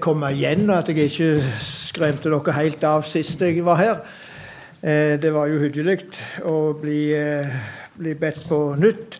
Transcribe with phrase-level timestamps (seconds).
[0.00, 3.98] komme igjen, at jeg ikke skremte dere helt av sist jeg var her.
[4.80, 5.98] Eh, det var jo hyggelig
[6.48, 7.50] å bli, eh,
[7.98, 9.18] bli bedt på nytt.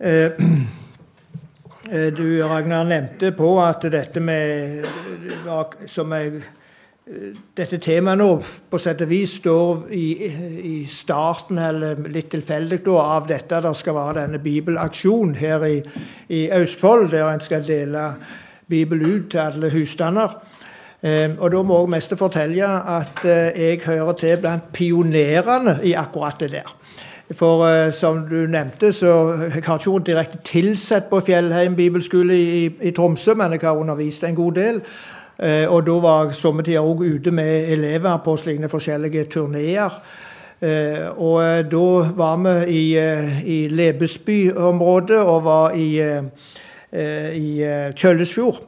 [0.00, 0.40] Eh,
[2.16, 4.88] du, Ragnar, nevnte på at dette med
[5.84, 6.40] som jeg,
[7.54, 10.06] dette temaet nå på sett og vis står i,
[10.72, 13.60] i starten, eller litt tilfeldig, av dette.
[13.60, 15.78] Det skal være denne bibelaksjonen her i,
[16.32, 18.08] i Østfold, der en skal dele
[18.68, 20.40] Bibel ut til alle husstander.
[21.02, 25.92] Eh, og da må jeg mest fortelle at eh, jeg hører til blant pionerene i
[25.92, 26.72] akkurat det der.
[27.34, 32.36] For uh, som du nevnte, så jeg har ikke vært direkte tilsatt på Fjellheim bibelskole
[32.38, 34.78] i, i, Tromsø, men jeg har undervist en god del.
[35.42, 39.98] Uh, og da var jeg somme tider òg ute med elever på slike forskjellige turneer.
[41.16, 42.84] Og da var vi i,
[43.44, 46.22] i Lebesby-området og var i Eh,
[46.92, 48.62] i eh, Kjøllesfjord.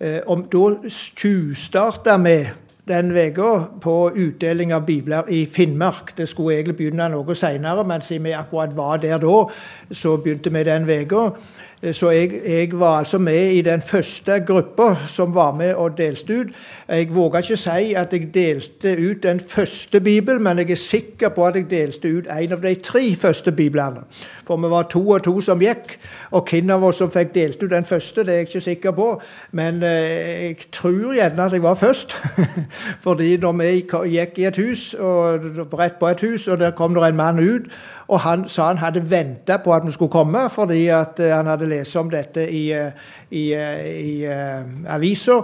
[0.00, 2.38] Eh, og da tjuvstarta vi
[2.86, 3.50] den uka
[3.82, 6.12] på utdeling av bibler i Finnmark.
[6.16, 9.38] Det skulle egentlig begynne noe seinere, men siden vi akkurat var der da,
[9.90, 11.30] så begynte vi den uka.
[11.92, 16.40] Så jeg, jeg, var altså med i den første gruppa som var med og delte
[16.40, 16.46] ut.
[16.88, 21.28] Jeg våger ikke si at jeg delte ut den første bibelen, men jeg er sikker
[21.28, 24.06] på at jeg delte ut en av de tre første biblene.
[24.46, 25.98] For vi var to og to som gikk,
[26.30, 28.96] og hvem av oss som fikk delt ut den første, det er jeg ikke sikker
[28.96, 29.08] på.
[29.52, 32.16] Men eh, jeg tror gjerne at jeg var først.
[33.04, 33.68] Fordi når vi
[34.16, 35.44] gikk i et hus, og
[35.76, 37.68] rett på et hus, og der kom det en mann ut
[38.08, 41.68] og han sa han hadde venta på at vi skulle komme, fordi eh, han hadde
[41.70, 42.92] lest om dette i, eh,
[43.30, 44.26] i, eh, i
[44.86, 45.40] avisa.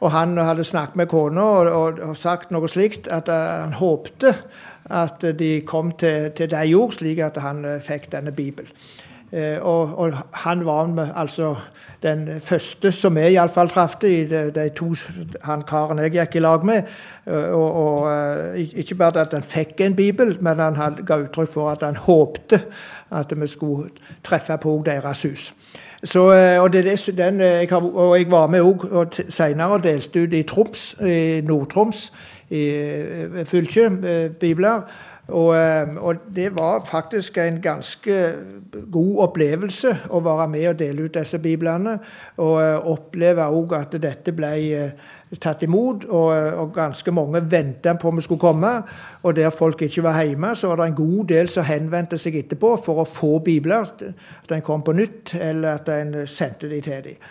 [0.00, 4.34] Og han hadde snakket med kona og, og, og, sagt noe slikt at han håpte
[4.84, 8.68] at de kom til, til de jord, slik at han fikk denne Bibelen.
[9.34, 10.12] Uh, og, og,
[10.44, 11.56] han var med, altså
[12.04, 14.90] den første som vi iallfall traff i de, de, to
[15.44, 16.90] han karen jeg gikk i lag med.
[17.26, 21.52] Eh, og, og, eh, Ikke bare at han fikk en bibel, men han ga uttrykk
[21.52, 22.60] for at han håpte
[23.14, 23.88] at vi skulle
[24.24, 25.54] treffe på deres hus.
[26.04, 26.84] Så, eh, og, det,
[27.16, 32.12] den, jeg har, og, jeg var med òg og delte ut i Troms, i Nord-Troms,
[32.50, 32.64] i
[34.40, 34.80] bibler.
[35.28, 35.56] Og,
[35.98, 38.16] og, det var faktisk en ganske
[38.92, 41.94] god opplevelse å være med og dele ut disse biblene.
[42.44, 46.28] Og eh, oppleve òg at dette ble eh, tatt imot, og,
[46.60, 48.74] og ganske mange venta på vi skulle komme.
[49.22, 52.36] Og der folk ikke var hjemme, så var det en god del som henvendte seg
[52.42, 53.88] etterpå for å få bibler.
[54.44, 57.26] At en kom på nytt, eller at en sendte de til dem.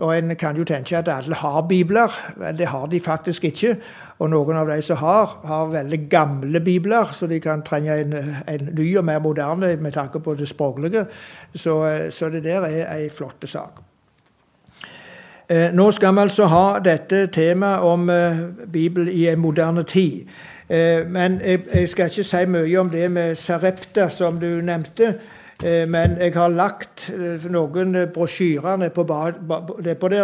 [0.00, 2.32] Og En kan jo tenke at alle har bibler.
[2.36, 3.76] men Det har de faktisk ikke.
[4.18, 8.14] Og noen av de som har, har veldig gamle bibler, så de kan trenge en,
[8.48, 11.06] en ny og mer moderne med tanke på det språklige.
[11.54, 13.80] Så, så det der er ei flott sak.
[15.50, 18.36] Eh, nå skal vi altså ha dette temaet om eh,
[18.72, 20.28] Bibel i en moderne tid.
[20.68, 25.14] Eh, men jeg skal ikke si mye om det med Sarepta, som du nevnte.
[25.64, 29.36] Eh, men jeg har lagt eh, noen brosjyrer nedpå der.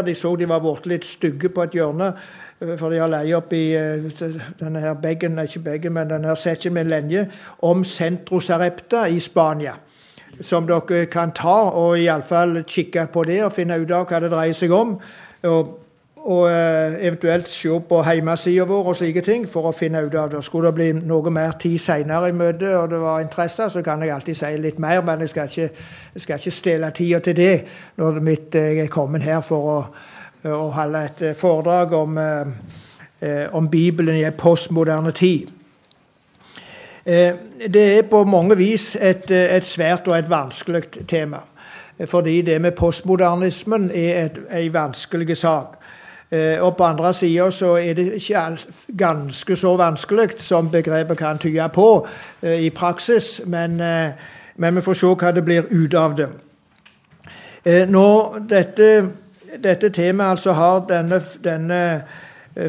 [0.08, 2.12] De så de var blitt litt stygge på et hjørne.
[2.60, 3.66] Eh, for de har leid opp i
[4.60, 7.26] denne her bagen, ikke bagen, men denne her sekken med lenje
[7.68, 9.76] om Centro Sarepta i Spania.
[10.40, 14.32] Som dere kan ta og iallfall kikke på det og finne ut av hva det
[14.32, 14.96] dreier seg om.
[15.48, 15.76] Og
[16.26, 20.32] og eh, eventuelt se på hjemmesida vår og slike ting for å finne ut av
[20.32, 20.40] det.
[20.42, 24.02] Skulle det bli noe mer tid seinere i møtet og det var interesse, så kan
[24.02, 27.38] jeg alltid si litt mer, men jeg skal ikke, jeg skal ikke stjele tida til
[27.38, 27.54] det
[28.02, 29.78] når mitt, eh, jeg er kommet her for å,
[30.50, 32.18] å holde et eh, foredrag om,
[33.56, 35.52] om Bibelen i en postmoderne tid.
[37.06, 41.38] Det er på mange vis et, et svært og et vanskelig tema.
[42.10, 45.78] Fordi det med postmodernismen er en vanskelig sak.
[46.30, 48.58] Eh, og på andre sida så er det ikke
[48.98, 52.06] ganske så vanskelig som begrepet kan tyde på
[52.42, 54.10] eh, i praksis, men, eh,
[54.56, 56.28] men, vi får se hva det blir ut av det.
[57.66, 59.08] Når dette,
[59.62, 62.02] dette temaet altså har denne, denne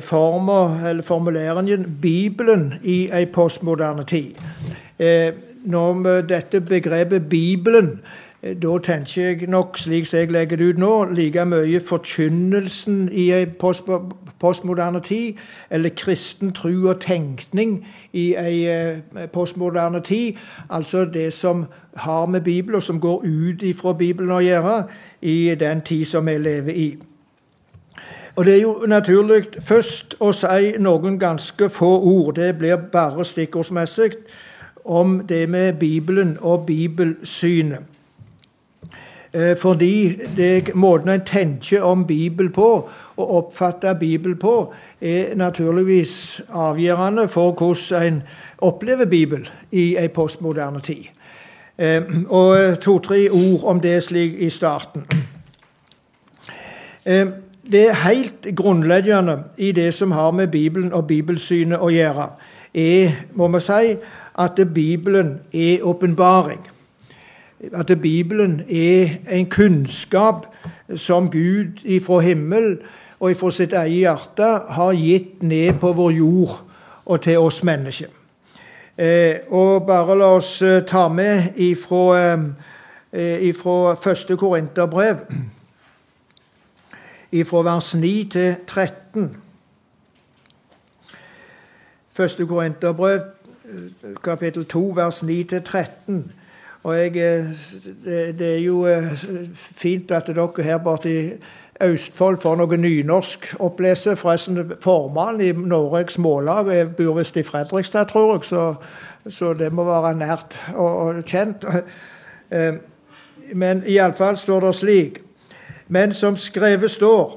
[0.02, 4.36] forma, eller formuleringen 'Bibelen i ei postmoderne tid'.
[5.66, 8.02] Når dette begrepet 'Bibelen'
[8.62, 13.32] da tenker jeg nok, slik som jeg legger det ut nå, like mye forkynnelsen i
[13.32, 13.90] ei post,
[14.40, 15.34] postmoderne tid,
[15.70, 20.34] eller kristen tru og tenkning i ei eh, postmoderne tid.
[20.70, 21.66] Altså det som
[21.96, 24.84] har med Bibelen, og som går ut ifra Bibelen å gjøre,
[25.22, 26.90] i den tid som vi lever i.
[28.36, 32.36] Og Det er jo naturlig først å si noen ganske få ord.
[32.36, 34.12] Det blir bare stikkordsmessig
[34.86, 37.97] om det med Bibelen og bibelsynet.
[39.34, 46.42] Eh, fordi det, måten en tenker om Bibel på, og oppfatter Bibel på, er naturligvis
[46.50, 48.22] avgjørende for hvordan en
[48.58, 51.04] opplever Bibel i en postmoderne tid.
[51.78, 55.04] Eh, og to-tre ord om det slik i starten.
[57.06, 57.34] Det
[57.72, 62.30] det helt grunnleggende i det som har med Bibelen og bibelsynet å gjøre,
[62.74, 63.96] er, må vi si,
[64.40, 66.68] at Bibelen er åpenbaring
[67.74, 70.46] at Bibelen er en kunnskap
[70.96, 72.78] som Gud ifra himmel
[73.20, 76.54] og ifra sitt eget hjerte har gitt ned på vår jord
[77.06, 78.08] og til oss mennesker.
[78.98, 82.34] Eh, og bare la oss eh, ta med ifra,
[83.14, 85.18] eh, ifra første Korinterbrev,
[87.32, 89.38] ifra vers 9 til 13.
[92.14, 93.22] Første Korinterbrev,
[94.24, 96.32] kapittel 2, vers 9 til 13.
[96.88, 97.46] Og jeg, eh,
[98.06, 99.12] det, det, er jo eh,
[99.54, 101.24] fint at dere her borte i
[101.84, 104.16] Østfold får noe nynorsk opplese.
[104.16, 108.62] Forresten, formannen i Norges Mållag jeg bor visst i Fredrikstad, tror jeg, så,
[109.28, 111.68] så, det må være nært og, og kjent.
[112.56, 112.80] Eh,
[113.54, 115.18] men iallfall står det slik
[115.88, 117.34] Men som skrevet står,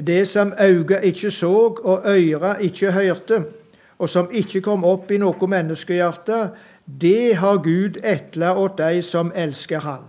[0.00, 1.52] det som øyet ikke så
[1.84, 3.44] og øret ikke hørte,
[3.98, 6.40] og som ikke kom opp i noe menneskehjerte,
[6.86, 10.02] det har Gud etla åt de som elsker Han.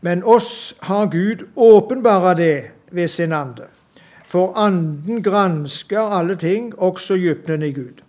[0.00, 3.66] Men oss har Gud åpenbara det ved sin ande.
[4.26, 8.02] For anden gransker alle ting, også djupnen i Gud.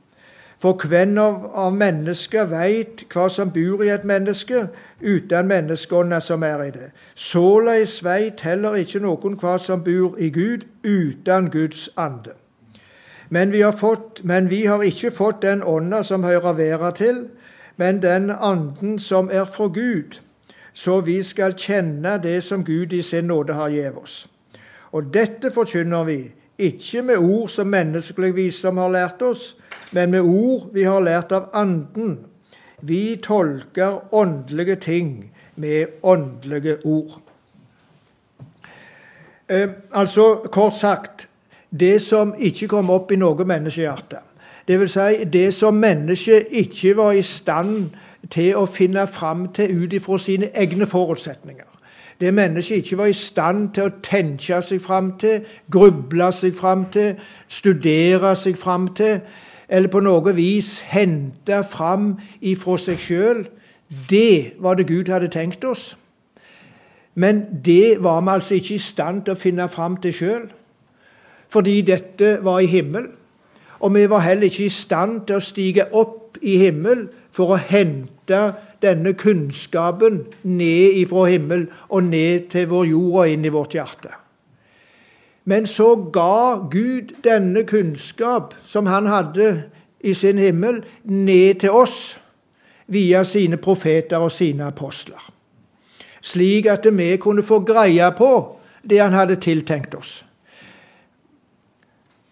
[0.61, 4.67] For hvem av mennesker veit hva som bor i et menneske,
[5.01, 6.91] uten menneskeånda som er i det?
[7.15, 12.37] Såleis veit heller ikke noen hva som bor i Gud, uten Guds ande.
[13.29, 17.23] Men vi har, fått, men vi har ikke fått den ånda som hører verda til,
[17.81, 20.19] men den anden som er fra Gud,
[20.73, 24.27] så vi skal kjenne det som Gud i sin nåde har gitt oss.
[24.93, 26.19] Og dette forkynner vi,
[26.61, 29.55] ikke med ord som menneskelig visdom har lært oss,
[29.91, 32.19] men med ord vi har lært av Anden.
[32.81, 37.17] Vi tolker åndelige ting med åndelige ord.
[39.49, 41.29] Eh, altså, kort sagt,
[41.69, 44.21] det som ikke kom opp i noe menneskehjerte,
[44.67, 44.91] Dvs.
[44.91, 47.89] Si det som mennesket ikke var i stand
[48.29, 51.67] til å finne fram til ut ifra sine egne forutsetninger.
[52.21, 55.41] Det mennesket ikke var i stand til å tenke seg fram til,
[55.73, 57.15] gruble seg fram til,
[57.49, 59.23] studere seg fram til,
[59.69, 63.41] eller på noe vis hente fram ifra seg sjøl.
[64.09, 65.95] Det var det Gud hadde tenkt oss.
[67.15, 70.45] Men det var vi altså ikke i stand til å finne fram til sjøl,
[71.51, 73.17] fordi dette var i himmelen.
[73.81, 77.61] Og vi var heller ikke i stand til å stige opp i himmel for å
[77.61, 78.41] hente
[78.81, 84.13] denne kunnskapen ned ifra himmel og ned til vår jord og inn i vårt hjerte.
[85.49, 89.63] Men så ga Gud denne kunnskap som han hadde
[90.01, 92.17] i sin himmel, ned til oss
[92.87, 95.21] via sine profeter og sine apostler.
[96.21, 98.33] Slik at vi kunne få greie på
[98.89, 100.21] det han hadde tiltenkt oss.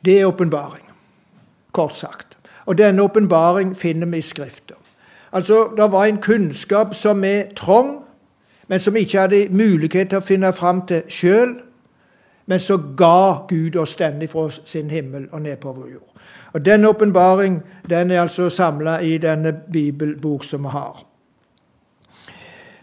[0.05, 0.88] Det er åpenbaring
[1.71, 2.37] kort sagt.
[2.65, 4.73] Og denne åpenbaring finner vi i Skrifta.
[5.31, 8.03] Altså, Det var en kunnskap som er trang,
[8.67, 11.55] men som ikke hadde mulighet til å finne fram til sjøl.
[12.45, 16.09] Men så ga Gud oss denne fra sin himmel og ned på vår jord.
[16.53, 21.05] Og Denne åpenbaring den er altså samla i denne bibelbok som vi har.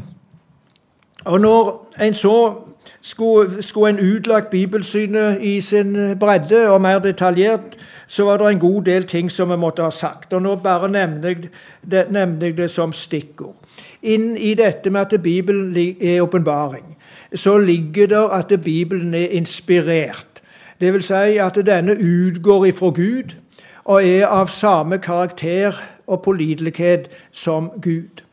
[1.25, 2.57] Og når en så
[3.01, 7.77] skulle, skulle en utlagt bibelsynet i sin bredde og mer detaljert,
[8.07, 10.33] så var det en god del ting som vi måtte ha sagt.
[10.33, 11.49] Og nå bare nevner jeg
[11.91, 13.55] det, nevner jeg det som stikkord.
[14.01, 16.97] Inn i dette med at Bibelen er åpenbaring,
[17.35, 20.41] så ligger det at Bibelen er inspirert.
[20.81, 23.37] Det vil si at denne utgår ifra Gud
[23.85, 25.77] og er av samme karakter
[26.07, 28.23] og pålitelighet som Gud.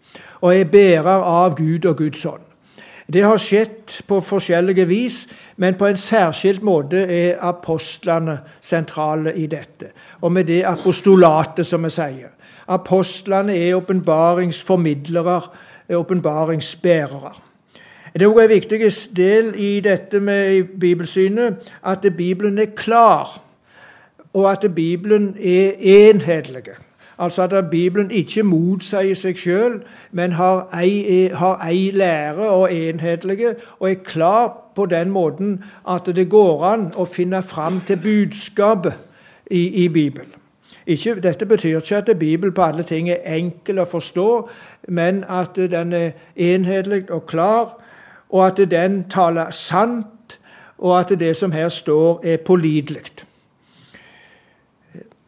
[0.40, 2.47] Og er bærer av Gud og Guds ånd.
[3.12, 5.22] Det har skjedd på forskjellige vis,
[5.56, 9.94] men på en særskilt måte er apostlene sentrale i dette.
[10.20, 12.34] Og med det apostolatet, som vi sier.
[12.68, 15.40] Apostlene er åpenbaringsformidlere,
[15.96, 17.32] åpenbaringsbærere.
[18.12, 18.80] Det er også en viktig
[19.16, 23.40] del i dette med bibelsynet at Bibelen er klar,
[24.34, 26.76] og at Bibelen er enhetlig.
[27.18, 29.80] Altså at Bibelen ikke motsier seg sjøl,
[30.12, 36.06] men har ei, har ei lære og enhetlige, og er klar på den måten at
[36.06, 38.94] det går an å finne fram til budskapet
[39.50, 40.38] i, i Bibelen.
[40.86, 44.28] Ikke, dette betyr ikke at Bibelen på alle ting er enkel å forstå,
[44.88, 47.74] men at den er enhetlig og klar,
[48.30, 50.38] og at den taler sant,
[50.78, 53.26] og at det som her står, er pålitelig.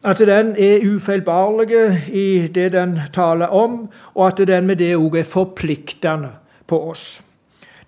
[0.03, 5.19] At den er ufeilbarlig i det den taler om, og at den med det òg
[5.19, 6.29] er forpliktende
[6.67, 7.21] på oss.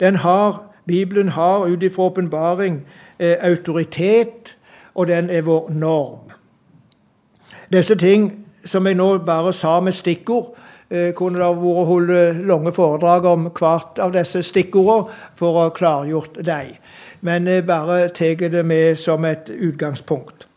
[0.02, 2.86] Har, Bibelen har ut ifra åpenbaring
[3.20, 4.58] eh, autoritet,
[4.96, 6.30] og den er vår norm.
[7.74, 10.54] Disse ting som jeg nå bare sa med stikkord,
[10.90, 15.70] eh, kunne det vært holdt lange foredrag om hvert av disse stikkordene for å ha
[15.70, 16.76] klargjort dem.
[17.22, 20.48] Men jeg bare tar det med som et utgangspunkt.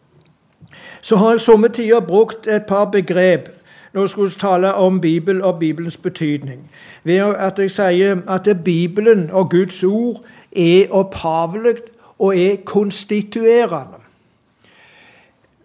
[1.06, 3.48] Så har jeg somme tider brukt et par begrep
[3.94, 6.70] når jeg skulle tale om Bibel og Bibelens betydning.
[7.04, 10.24] Ved at jeg sier at Bibelen og Guds ord
[10.56, 11.76] er opphavlig
[12.18, 14.02] og er konstituerende.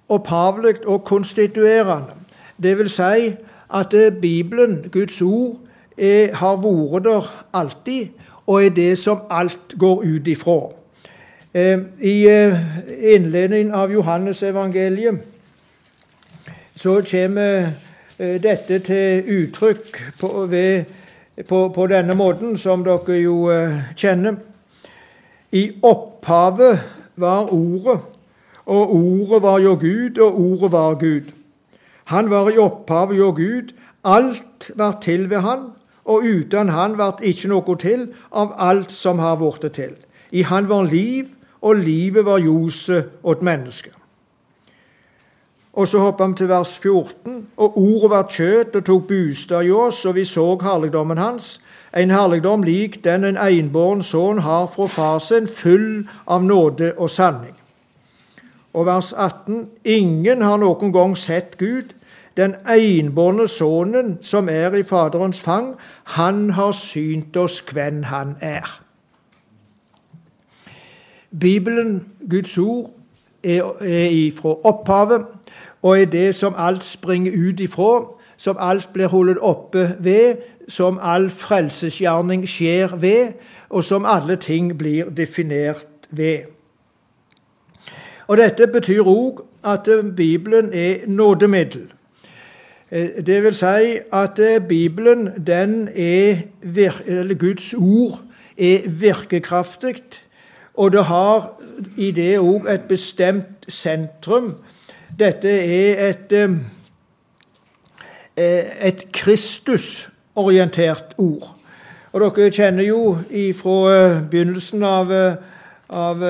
[0.10, 2.14] Opphavlig og konstituerende.
[2.64, 3.34] Det vil si
[3.74, 5.58] at Bibelen, Guds ord,
[5.98, 8.08] er, har vært der alltid,
[8.48, 10.60] og er det som alt går ut ifra.
[11.54, 12.56] Eh, I eh,
[13.16, 15.31] innledningen av Johannes evangeliet
[16.76, 17.72] så kommer
[18.18, 20.86] eh, dette til uttrykk på, ved,
[21.48, 23.50] på, på, denne måten, som dere jo
[23.96, 24.40] kjenner.
[25.52, 26.80] I opphavet
[27.16, 28.00] var Ordet,
[28.66, 31.32] og Ordet var jo Gud, og Ordet var Gud.
[32.12, 33.74] Han var i opphavet jo Gud.
[34.04, 35.70] Alt var til ved han,
[36.06, 39.94] og uten han ble ikke noe til av alt som har blitt til.
[40.32, 41.30] I han var liv,
[41.62, 43.94] og livet var ljoset åt mennesket.
[45.74, 47.48] Og så hopper vi til vers 14.
[47.58, 51.62] Og ordet var kjøtt og tok bostad i oss, og vi så herligdommen hans.
[51.98, 57.10] En herligdom lik den en enbåren sønn har fra far sin, full av nåde og
[57.10, 57.56] sanning.
[58.74, 59.68] Og vers 18.
[59.86, 61.96] Ingen har noen gang sett Gud.
[62.38, 68.68] Den enbårne sønnen som er i Faderens fang, han har synt oss hvem han er.
[71.40, 72.92] Bibelen, Guds ord,
[73.44, 75.26] er, er ifra opphavet
[75.82, 78.06] og er det som alt springer ut ifra,
[78.38, 80.36] som alt blir holdt oppe ved,
[80.68, 83.34] som all frelsesgjerning skjer ved,
[83.70, 86.38] og som alle ting blir definert ved.
[88.28, 91.92] Og Dette betyr òg at Bibelen er nådemiddel.
[93.26, 96.36] Det vil si at Bibelen, den er,
[97.40, 98.22] Guds ord,
[98.58, 99.96] er virkekraftig
[100.74, 101.62] og det har
[101.98, 104.56] i det òg et bestemt sentrum.
[105.20, 106.34] Dette er et,
[108.38, 111.56] et Kristus-orientert ord.
[112.12, 113.18] Og Dere kjenner jo
[113.56, 115.36] fra eh, begynnelsen av, eh,
[115.90, 116.24] av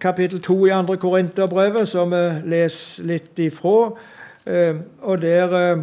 [0.00, 0.96] kapittel 2 i 2.
[1.02, 3.90] Korinterbrevet, som vi leser litt ifra.
[5.02, 5.78] Og der,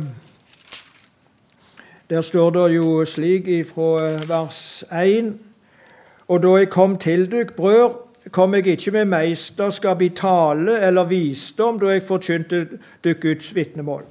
[2.10, 5.33] der står det jo slik ifra vers 1
[6.32, 7.90] og da jeg kom til dykk, brør,
[8.32, 12.62] kom jeg ikke med meisterskap i tale eller visdom da jeg forkynte
[13.04, 14.06] dykk Guds vitnemål.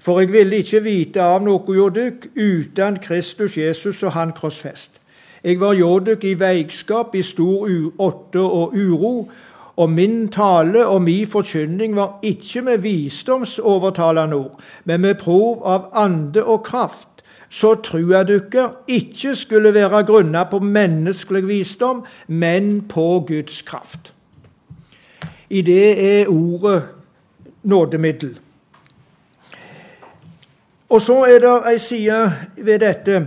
[0.00, 1.90] For jeg ville ikke vite av noe hjå
[2.36, 5.00] uten Kristus Jesus og Han krossfest.
[5.44, 7.68] Jeg var hjå i veikskap, i stor
[7.98, 9.28] åtte og uro,
[9.76, 15.90] og min tale og min forkynning var ikke med visdomsovertalende ord, men med prov av
[15.92, 17.15] ande og kraft
[17.56, 24.12] så trua dere ikke skulle være grunna på menneskelig visdom, men på Guds kraft.
[25.50, 26.82] I det er ordet
[27.62, 28.38] nådemiddel.
[30.88, 33.22] Og så er det ei side ved dette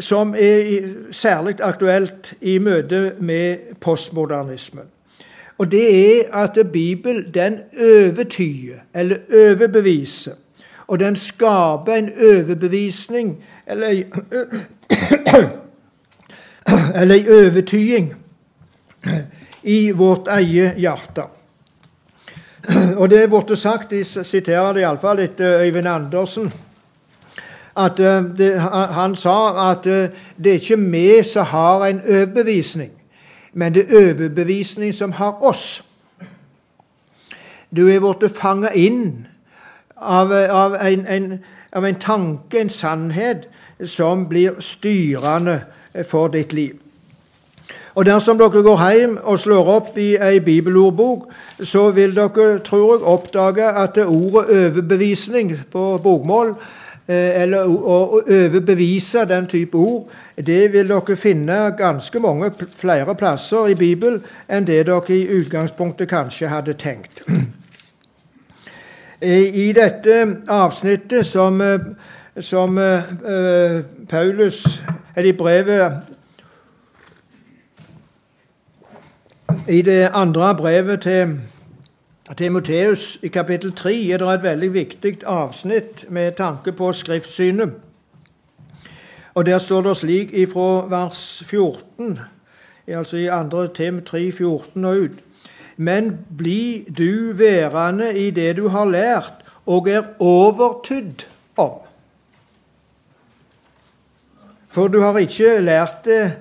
[0.00, 4.88] som er særlig aktuelt i møte med postmodernismen.
[5.58, 10.32] Og det er at Bibelen den overtyder, eller overbeviser,
[10.90, 14.04] og den skaper en overbevisning eller ei
[17.00, 18.14] eller ei overtyding
[19.62, 21.22] i vårt eget hjerte.
[22.96, 26.50] Og det er blitt sagt, jeg siterer det iallfall etter Øyvind Andersen,
[27.76, 28.50] at eh, det,
[28.98, 32.90] han sa at eh, det er ikke vi som har en overbevisning,
[33.52, 35.84] men det er overbevisning som har oss.
[37.76, 39.30] Du er blitt fanga inn
[40.00, 41.32] av, av, en, en,
[41.72, 43.48] av, en, tanke, en sannhet,
[43.84, 45.62] som blir styrende
[46.04, 46.76] for ditt liv.
[47.94, 51.26] Og Dersom dere går hjem og slår opp i ei bibelordbok,
[51.60, 56.54] så vil dere, tror jeg, oppdage at ordet 'overbevisning' på bokmål,
[57.08, 63.66] eh, eller å overbevise den type ord, det vil dere finne ganske mange flere plasser
[63.66, 67.22] i Bibelen enn det dere i utgangspunktet kanskje hadde tenkt.
[69.22, 71.80] I dette avsnittet som, eh,
[72.40, 74.82] som uh, Paulus,
[75.16, 75.92] eller i brevet
[79.68, 81.40] I det andre brevet til
[82.36, 87.70] Timoteus, i kapittel 3, er det et veldig viktig avsnitt med tanke på skriftsynet.
[89.34, 92.18] Og Der står det slik ifra vers 14,
[92.88, 93.66] altså i 2.
[93.66, 95.18] Tim 3, 14 og ut.
[95.80, 101.24] Men bli du værende i det du har lært og er overtydd
[101.56, 101.78] om.
[104.68, 106.36] For du har ikke lært det,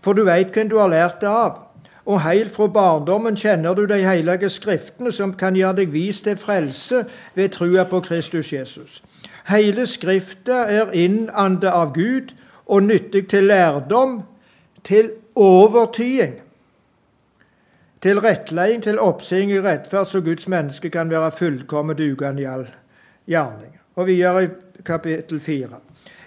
[0.00, 1.58] for du veit hvem du har lært det av.
[2.06, 6.36] Og heilt fra barndommen kjenner du de hellige skriftene, som kan gjøre deg vis til
[6.36, 7.02] frelse
[7.34, 9.00] ved trua på Kristus Jesus.
[9.48, 12.30] Hele Skrifta er innandet av Gud
[12.66, 14.20] og nyttig til lærdom,
[14.84, 16.43] til overtyding,
[18.04, 22.66] til rettleding, til oppsing i rettferd, så Guds menneske kan være fullkomment dugende i all
[23.26, 23.78] gjerning.
[23.96, 24.48] Og videre i
[24.84, 25.68] kapittel 4.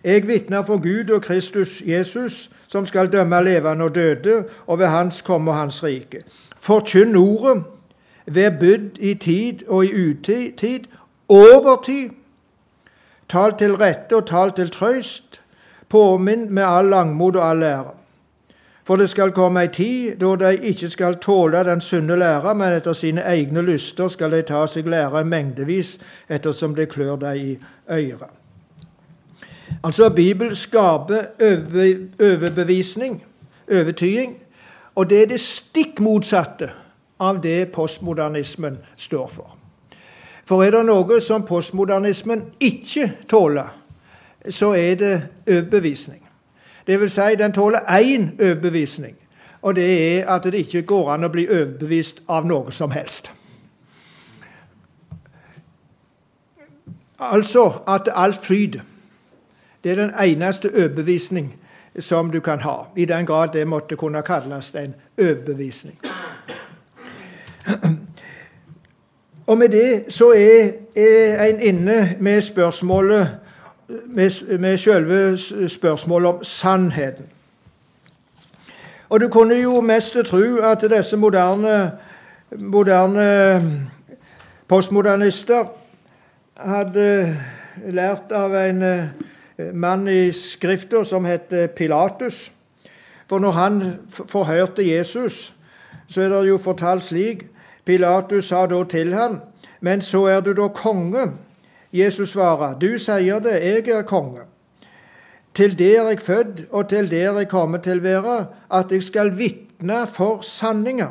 [0.03, 4.85] Jeg vitner for Gud og Kristus Jesus, som skal dømme levende og døde, og ved
[4.85, 6.21] Hans komme og Hans rike.
[6.61, 7.63] Forkynn ordet,
[8.25, 10.89] vær bydd i tid og i utid,
[11.29, 12.09] overtid.
[13.29, 15.41] Tal til rette og tal til trøst.
[15.89, 17.96] Påminn med all langmod og all ære.
[18.87, 22.71] For det skal komme ei tid da de ikke skal tåle den sunne lære, men
[22.71, 25.97] etter sine egne lyster skal de ta seg lære mengdevis
[26.31, 27.57] ettersom det klør dem i
[27.91, 28.31] øret.
[29.83, 31.25] Altså, Bibelen skaper
[32.19, 33.23] overbevisning,
[33.71, 34.37] overtyding,
[34.95, 36.69] og det er det stikk motsatte
[37.19, 39.57] av det postmodernismen står for.
[40.45, 43.67] For er det noe som postmodernismen ikke tåler,
[44.49, 45.13] så er det
[45.47, 46.26] overbevisning.
[46.87, 49.15] Vil si, den tåler én overbevisning,
[49.61, 53.31] og det er at det ikke går an å bli overbevist av noe som helst.
[57.19, 58.81] Altså at alt flyter.
[59.83, 61.55] Det er den eneste overbevisning
[61.99, 65.99] som du kan ha, i den grad det måtte kunne kalles en overbevisning.
[69.47, 73.27] Og med det så er, er en inne med spørsmålet
[73.87, 77.25] med, med selve spørsmålet om sannheten.
[79.09, 81.91] Og du kunne jo mest tro at disse moderne,
[82.51, 83.87] moderne
[84.67, 85.65] postmodernister
[86.59, 87.37] hadde
[87.87, 88.83] lært av en
[89.73, 92.51] mann i Skrifta som het Pilatus.
[93.27, 95.53] For når han forhørte Jesus,
[96.07, 97.45] så er det jo fortalt slik
[97.85, 99.39] Pilatus sa da til ham,
[99.79, 101.29] men så er du da konge.
[101.91, 104.43] Jesus svarer, du sier det, jeg er konge.
[105.53, 108.35] Til det er jeg født, og til det er jeg kommet til å være,
[108.69, 111.09] at jeg skal vitne for sanninga.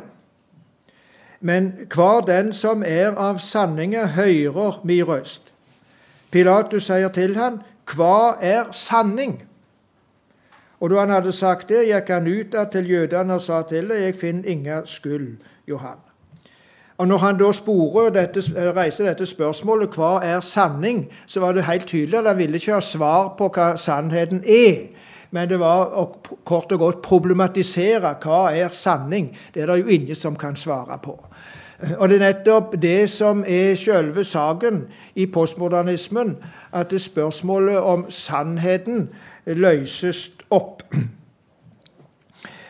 [1.41, 5.51] Men hver den som er av sanninga, hører mi røst.
[6.31, 7.61] Pilatus sier til han,
[7.95, 9.41] hva er sanning?
[10.79, 14.01] Og da han hadde sagt det, gikk han ut til jødene og sa til dem,
[14.01, 15.37] jeg finner ingen skyld,
[15.67, 16.06] Johan.
[16.97, 18.41] Og Når han da sporer dette,
[18.75, 22.73] reiser dette spørsmålet hva er sanning, så var det helt tydelig at han ville ikke
[22.73, 24.87] ha svar på hva sannheten er.
[25.31, 26.07] Men det var å
[26.45, 29.29] kort og godt problematisere hva er sanning.
[29.53, 31.19] Det er det jo ingen som kan svare på.
[31.97, 36.37] Og Det er nettopp det som er selve saken i postmodernismen,
[36.73, 39.09] at spørsmålet om sannheten
[39.45, 40.81] løses opp.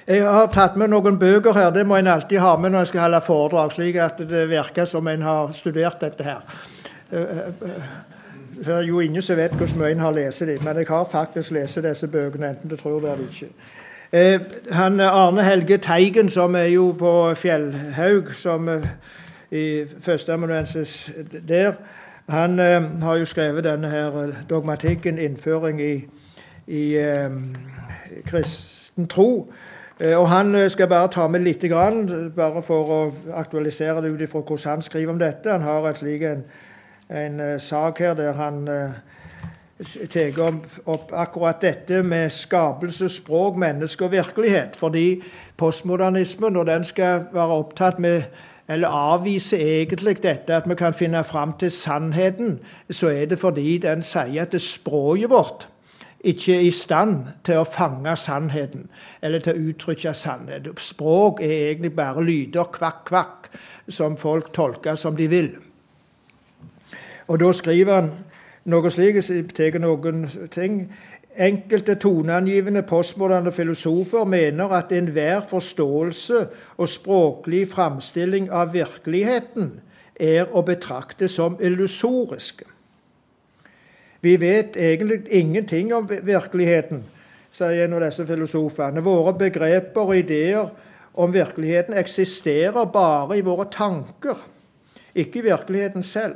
[0.08, 1.72] Jeg har tatt med noen bøker her.
[1.76, 4.86] Det må en alltid ha med når en skal holde foredrag, slik at det virker
[4.88, 6.46] som en har studert dette her.
[7.12, 11.04] Det er jo ingen som vet hvor mye en har lest dem, men jeg har
[11.12, 13.52] faktisk lest disse bøkene, enten du tror det eller ikke.
[14.12, 14.40] Eh,
[14.72, 18.88] han Arne Helge Teigen, som er jo på Fjellhaug, som eh,
[19.52, 21.12] i førsteamanuensis
[21.48, 21.74] der,
[22.30, 25.96] han eh, har jo skrevet denne her dogmatikken, innføring i,
[26.68, 26.96] i
[28.26, 29.52] kristen tro.
[29.98, 31.64] Og Han skal bare ta med litt,
[32.36, 32.98] bare for å
[33.34, 35.52] aktualisere det ut ifra hvordan han skriver om dette.
[35.52, 36.44] Han har et slik en,
[37.10, 38.68] en sak her der han
[40.14, 40.38] tar
[40.86, 44.76] opp akkurat dette med skapelse, språk, menneske og virkelighet.
[44.76, 45.24] Fordi
[45.58, 48.22] postmodernismen, når den skal være opptatt med
[48.70, 52.60] eller avvise egentlig dette at vi kan finne fram til sannheten,
[52.92, 55.68] så er det fordi den sier at det språket vårt
[56.20, 58.88] ikke er i stand til å fange sannheten
[59.22, 60.70] eller til å uttrykke sannhet.
[60.82, 63.50] Språk er egentlig bare lyder, kvakk, kvakk,
[63.90, 65.52] som folk tolker som de vil.
[67.28, 68.12] Og da skriver han
[68.68, 70.88] noe slikt tar noen ting.
[71.38, 76.40] Enkelte toneangivende postmoderne filosofer mener at enhver forståelse
[76.78, 79.76] og språklig framstilling av virkeligheten
[80.18, 82.66] er å betrakte som illusoriske.
[84.22, 87.04] Vi vet egentlig ingenting om virkeligheten,
[87.52, 89.04] sier en av disse filosofene.
[89.06, 90.70] Våre begreper og ideer
[91.18, 94.42] om virkeligheten eksisterer bare i våre tanker,
[95.16, 96.36] ikke i virkeligheten selv.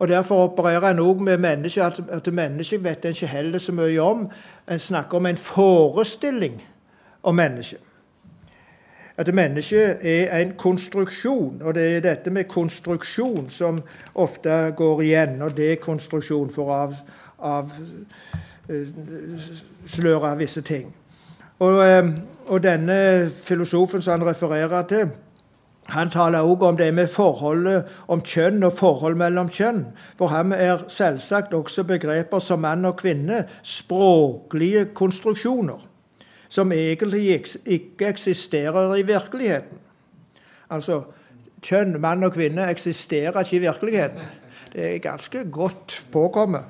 [0.00, 4.00] Og Derfor opererer en òg med mennesker, at mennesket vet en ikke heller så mye
[4.00, 4.30] om.
[4.70, 6.62] En snakker om en forestilling
[7.22, 7.80] om mennesket.
[9.20, 13.82] At mennesket er en konstruksjon, og det er dette med konstruksjon som
[14.14, 15.42] ofte går igjen.
[15.42, 16.88] Og dekonstruksjon for å
[18.70, 20.94] avsløre av visse ting.
[21.58, 22.08] Og, eh,
[22.46, 25.10] og denne filosofen som han refererer til,
[25.88, 29.84] han taler også om det med forholdet om kjønn og forhold mellom kjønn.
[30.16, 35.89] For ham er selvsagt også begreper som mann og kvinne språklige konstruksjoner
[36.50, 39.78] som egentlig ikke eksisterer i virkeligheten.
[40.70, 41.02] Altså
[41.62, 44.20] kjønn, mann og kvinne eksisterer ikke i virkeligheten.
[44.72, 46.64] Det er ganske godt påkommet.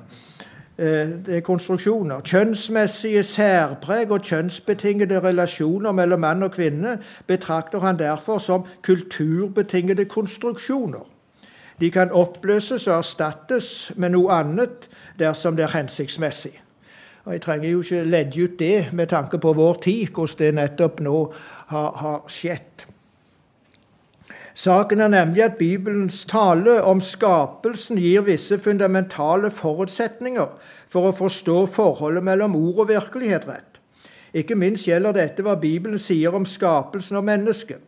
[0.77, 2.21] Eh, det er konstruksjoner.
[2.21, 11.05] Kjønnsmessige særpreg og kjønnsbetingede relasjoner mellom mann og kvinne betrakter han derfor som kulturbetingede konstruksjoner.
[11.81, 14.89] De kan oppløses og erstattes med noe annet
[15.19, 16.61] dersom det er hensiktsmessig.
[17.25, 20.53] Og Jeg trenger jo ikke legge ut det med tanke på vår tid, hvordan det
[20.57, 21.17] nettopp nå
[21.67, 22.87] har, har skjedd.
[24.53, 30.49] Saken er nemlig at Bibelens tale om skapelsen gir visse fundamentale forutsetninger
[30.91, 33.79] for å forstå forholdet mellom ord og virkelighet rett.
[34.33, 37.79] Ikke minst gjelder dette hva Bibelen sier om skapelsen av mennesket.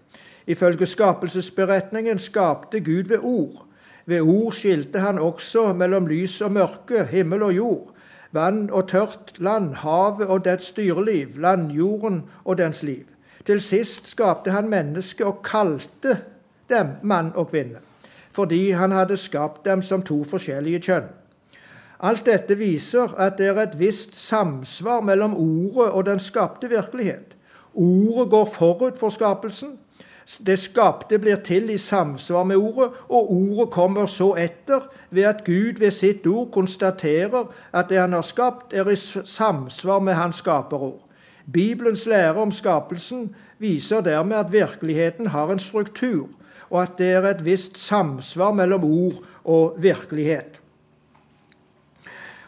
[0.47, 3.63] Ifølge skapelsesberetningen skapte Gud ved ord.
[4.05, 7.92] Ved ord skilte han også mellom lys og mørke, himmel og jord,
[8.33, 13.05] vann og tørt land, havet og dets dyreliv, landjorden og dens liv.
[13.45, 16.17] Til sist skapte han mennesket og kalte
[16.69, 17.83] dem mann og kvinne,
[18.31, 21.11] fordi han hadde skapt dem som to forskjellige kjønn.
[22.03, 27.37] Alt dette viser at det er et visst samsvar mellom ordet og den skapte virkelighet.
[27.73, 29.77] Ordet går forut for skapelsen.
[30.45, 35.43] Det skapte blir til i samsvar med ordet, og ordet kommer så etter ved at
[35.45, 40.35] Gud ved sitt ord konstaterer at det han har skapt, er i samsvar med hans
[40.35, 41.01] skaperord.
[41.53, 46.29] Bibelens lære om skapelsen viser dermed at virkeligheten har en struktur,
[46.69, 50.61] og at det er et visst samsvar mellom ord og virkelighet.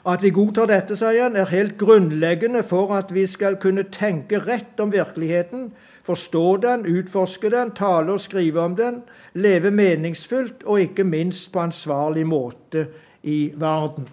[0.06, 4.39] At vi godtar dette, sier han, er helt grunnleggende for at vi skal kunne tenke
[4.39, 5.71] rett om virkeligheten,
[6.06, 9.02] forstå den, utforske den, tale og skrive om den,
[9.34, 12.88] leve meningsfullt og ikke minst på ansvarlig måte
[13.24, 14.08] i verden.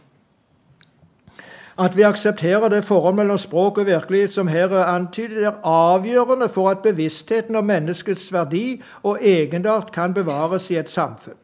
[1.79, 6.49] At vi aksepterer det forhold mellom språk og virkelighet som her er antydet, er avgjørende
[6.49, 11.37] for at bevisstheten om menneskets verdi og egenart kan bevares i et samfunn.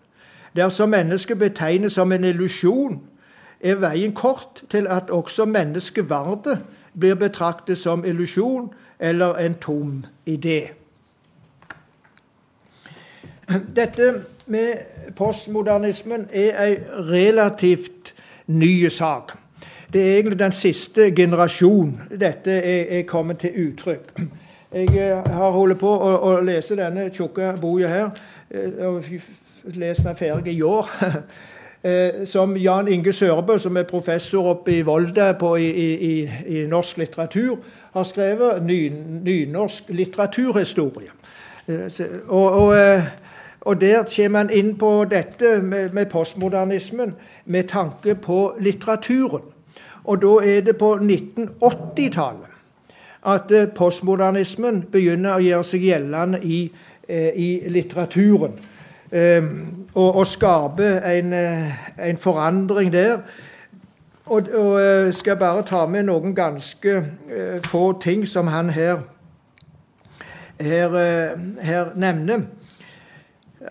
[0.57, 3.01] Dersom mennesket betegnes som en illusjon,
[3.61, 6.59] er veien kort til at også menneskeverdet
[6.99, 10.61] blir betraktet som illusjon eller en tom idé.
[13.77, 14.15] Dette
[14.47, 14.73] med
[15.17, 16.77] postmodernismen er ei
[17.11, 18.15] relativt
[18.47, 19.33] ny sak.
[19.93, 24.13] Det er egentlig den siste generasjon dette er, er kommet til uttrykk.
[24.73, 28.11] Jeg eh, har holdt på å, å lese denne tjukke boka her.
[28.51, 29.05] Eh, og
[29.75, 30.91] lest den ferdig i år.
[31.83, 36.65] Eh, som Jan Inge Sørbø, som er professor oppe i Volda på, i, i, i,
[36.67, 37.53] norsk litteratur,
[37.99, 38.81] har skrevet ny,
[39.27, 41.13] nynorsk litteraturhistorie.
[41.69, 43.03] Og, og,
[43.61, 47.13] og, der kommer man inn på dette med, med postmodernismen
[47.45, 49.45] med tanke på litteraturen.
[50.09, 52.55] Og da er det på 1980-tallet
[53.27, 56.63] at eh, postmodernismen begynner å gjøre seg gjeldende i,
[57.09, 58.57] eh, i litteraturen.
[59.09, 61.77] Og, og skape en, eh,
[62.09, 63.23] en, forandring der.
[64.29, 66.99] Og, og skal bare ta med noen ganske
[67.65, 68.99] få ting som han her,
[70.61, 70.97] her,
[71.65, 72.43] her nevner.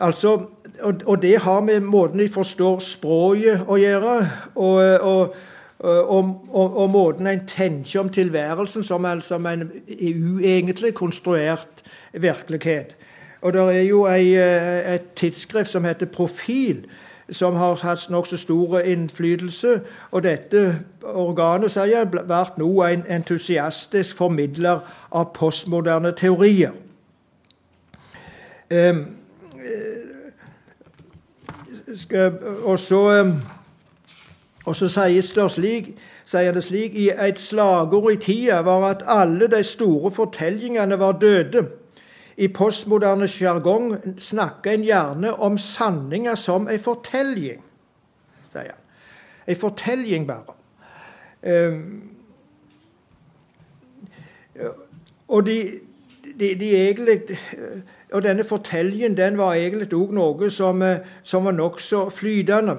[0.02, 0.34] Altså,
[0.82, 4.17] og, og, det har med måten de forstår språket å gjøre.
[4.56, 5.36] og, og
[5.80, 12.96] og, måten en tenker om tilværelsen som som en uegentlig konstruert virkelighet.
[13.41, 16.86] Og Det er jo ei, eh, et tidsskrift som heter Profil,
[17.30, 19.82] som har hatt nokså stor innflytelse.
[20.12, 24.80] Og dette organet jeg, vært nå en entusiastisk formidler
[25.12, 26.72] av postmoderne teorier.
[28.72, 29.06] Um,
[31.96, 33.32] skal, og så
[34.68, 35.94] og så sies det slik,
[36.28, 41.20] sier det slik i et slagord i tida var at alle de store fortellingene var
[41.22, 41.63] døde.
[42.38, 47.63] I postmoderne sjargong snakker en gjerne om sanninger som ei fortelling,
[48.52, 48.84] sier han.
[49.47, 50.54] Ei fortelling bare.
[51.47, 52.04] Um,
[55.28, 55.80] og de,
[56.39, 57.21] de, de egentlig,
[58.12, 60.84] og denne fortellingen den var egentlig òg noe som,
[61.23, 62.78] som var nokså flytende.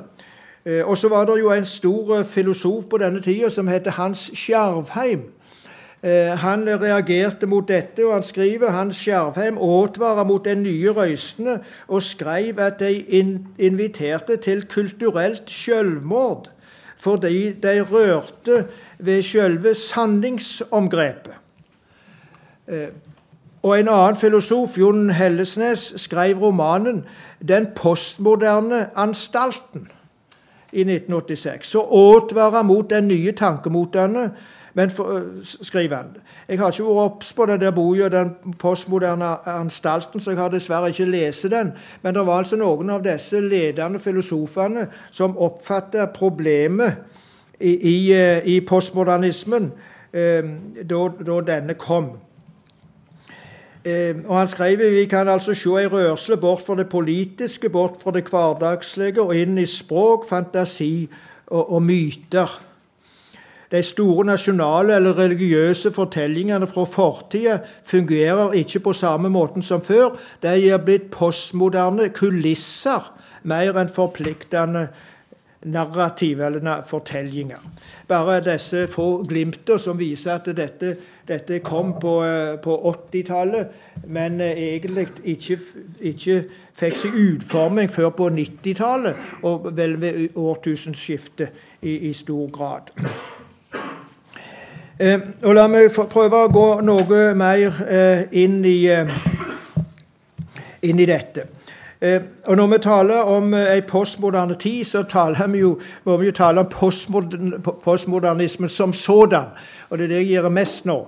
[0.85, 5.23] Og så var det jo en stor filosof på denne tida som heter Hans Skjervheim.
[6.03, 11.57] Han reagerte mot dette, og han skriver Hans Skjervheim advarer mot den nye røystene
[11.89, 13.01] og skrev at de
[13.59, 16.53] inviterte til kulturelt selvmord
[16.99, 18.67] fordi de rørte
[18.99, 21.39] ved selve sanningsomgrepet.
[22.69, 22.89] Eh,
[23.63, 27.05] og En annen filosof, Jon Hellesnes, skrev romanen
[27.49, 29.89] 'Den postmoderne anstalten'
[30.73, 31.67] i 1986.
[31.67, 34.31] Så advarer mot den nye tankemotene
[34.79, 36.07] men for, øh, skriver han
[36.49, 40.49] Jeg har ikke vært obs på den der boka, den postmoderne anstalten, så jeg har
[40.49, 41.73] dessverre ikke lest den.
[42.03, 46.95] Men det var altså noen av disse ledende filosofene som oppfatta problemet
[47.61, 49.73] i, i, øh, i postmodernismen
[50.12, 50.47] eh,
[50.91, 52.12] da, da, denne kom.
[53.85, 57.99] Eh, og Han skrev vi kan altså se ei rørsle bort fra det politiske, bort
[58.03, 61.09] fra det hverdagslige og inn i språk, fantasi
[61.47, 62.68] og, og myter.
[63.71, 70.17] De store nasjonale eller religiøse fortellingene fra fortida fungerer ikke på samme måten som før.
[70.43, 73.13] De er blitt postmoderne kulisser
[73.49, 74.89] mer enn forpliktende
[75.69, 77.59] narrativ eller fortellinger.
[78.09, 80.95] Bare disse få glimter som viser at dette,
[81.29, 82.15] dette kom på,
[82.63, 83.75] på 80-tallet,
[84.07, 85.59] men egentlig ikke,
[86.01, 86.39] ikke,
[86.79, 92.95] fikk seg utforming før på 90-tallet, og vel ved årtusenskiftet i, i stor grad.
[95.01, 99.07] Eh, og La meg prøve å gå noe mer eh, inn, i, eh,
[100.83, 101.45] inn i dette.
[102.03, 102.19] Eh,
[102.51, 105.05] og Når vi taler om eh, ei postmoderne tid, så
[105.53, 109.55] vi jo, må vi jo tale om postmodern, postmodernismen som sådan.
[109.91, 110.99] Og det er det jeg gjør mest nå.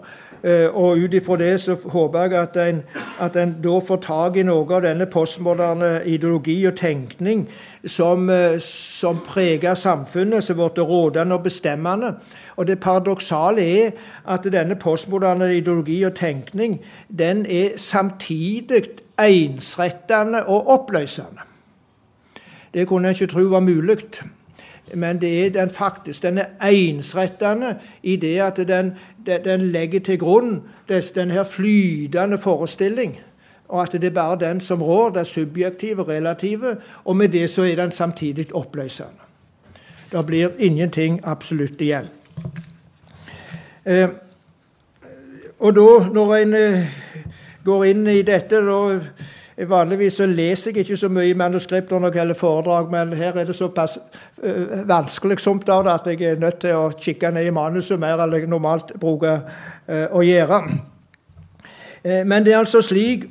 [0.45, 2.83] Eh, og ut ifra det så håper jeg at en,
[3.21, 7.45] at en da får tak i noe av denne postmoderne ideologi og tenkning
[7.85, 8.31] som,
[8.65, 12.15] som preger samfunnet, som blir rådende og bestemmende.
[12.57, 13.91] Og det paradoksale er
[14.29, 18.85] at denne postmoderne ideologi og tenkning den er samtidig
[19.21, 21.49] ensrettende og oppløsende.
[22.75, 23.99] Det kunne en ikke tro var mulig.
[24.95, 26.23] Men det er den faktisk.
[26.23, 28.93] Den er ensrettende i det at den,
[29.27, 33.21] den legger til grunn denne flytende forestilling.
[33.69, 36.77] Og at det er bare den som rår, det er subjektive, relative.
[37.05, 39.29] Og med det så er den samtidig oppløsende.
[40.13, 42.09] Det blir ingenting absolutt igjen.
[43.87, 44.09] Eh,
[45.59, 46.87] og da, når en eh,
[47.65, 48.99] går inn i dette da,
[49.59, 53.55] Vanligvis så leser jeg ikke så mye i når gjelder foredrag, men her er det
[53.55, 53.99] såpass
[54.45, 57.99] uh, vanskelig somt av det at jeg er nødt til å kikke ned i manuset
[58.01, 59.43] mer enn jeg normalt bruker
[59.89, 60.63] uh, å gjøre.
[62.05, 63.27] Uh, men det er altså slik,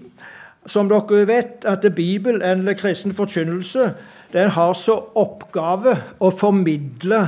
[0.65, 3.93] som dere vet, at Bibelen eller kristen forkynnelse
[4.33, 7.23] den har så oppgave å formidle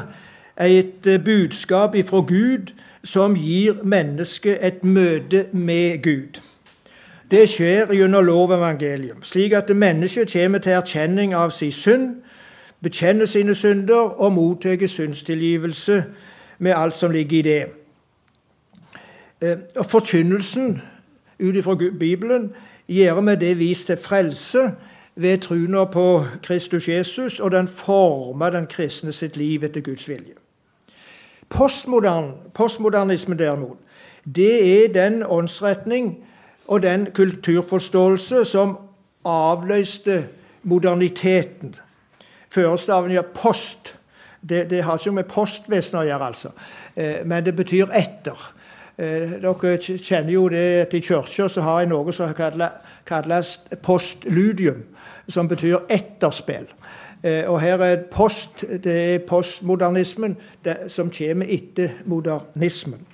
[0.61, 2.73] et eh, budskap ifra Gud
[3.03, 6.41] som gir mennesket et møte med Gud.
[7.31, 12.15] Det skjer gjennom lovevangelium, slik at mennesket kommer til erkjenning av sin synd,
[12.83, 16.03] bekjenner sine synder og mottar syndstilgivelse
[16.59, 17.65] med alt som ligger i det.
[19.41, 20.81] Eh, Forkynnelsen
[21.39, 22.51] ut ifra Bibelen
[22.87, 24.71] gjør med det vis til frelse
[25.15, 30.33] ved troen på Kristus Jesus, og den former den kristne sitt liv etter Guds vilje.
[31.49, 33.77] Postmodern, postmodernismen derimot,
[34.35, 36.25] det er den åndsretning
[36.67, 38.77] og den kulturforståelse som
[39.25, 40.27] avløste
[40.63, 41.75] moderniteten.
[42.49, 43.97] Førestaven gjør post.
[44.41, 46.49] Det, det, har ikke med postvesenet å gjøre, altså.
[46.95, 48.39] Eh, men det betyr etter.
[48.97, 52.33] Eh, dere kjenner jo det at i kirka så har jeg noe som
[53.05, 53.53] kalles
[53.85, 54.81] postludium,
[55.29, 56.65] som betyr etterspill.
[57.21, 63.05] Eh, og her er post, det er postmodernismen det, som kommer etter modernismen.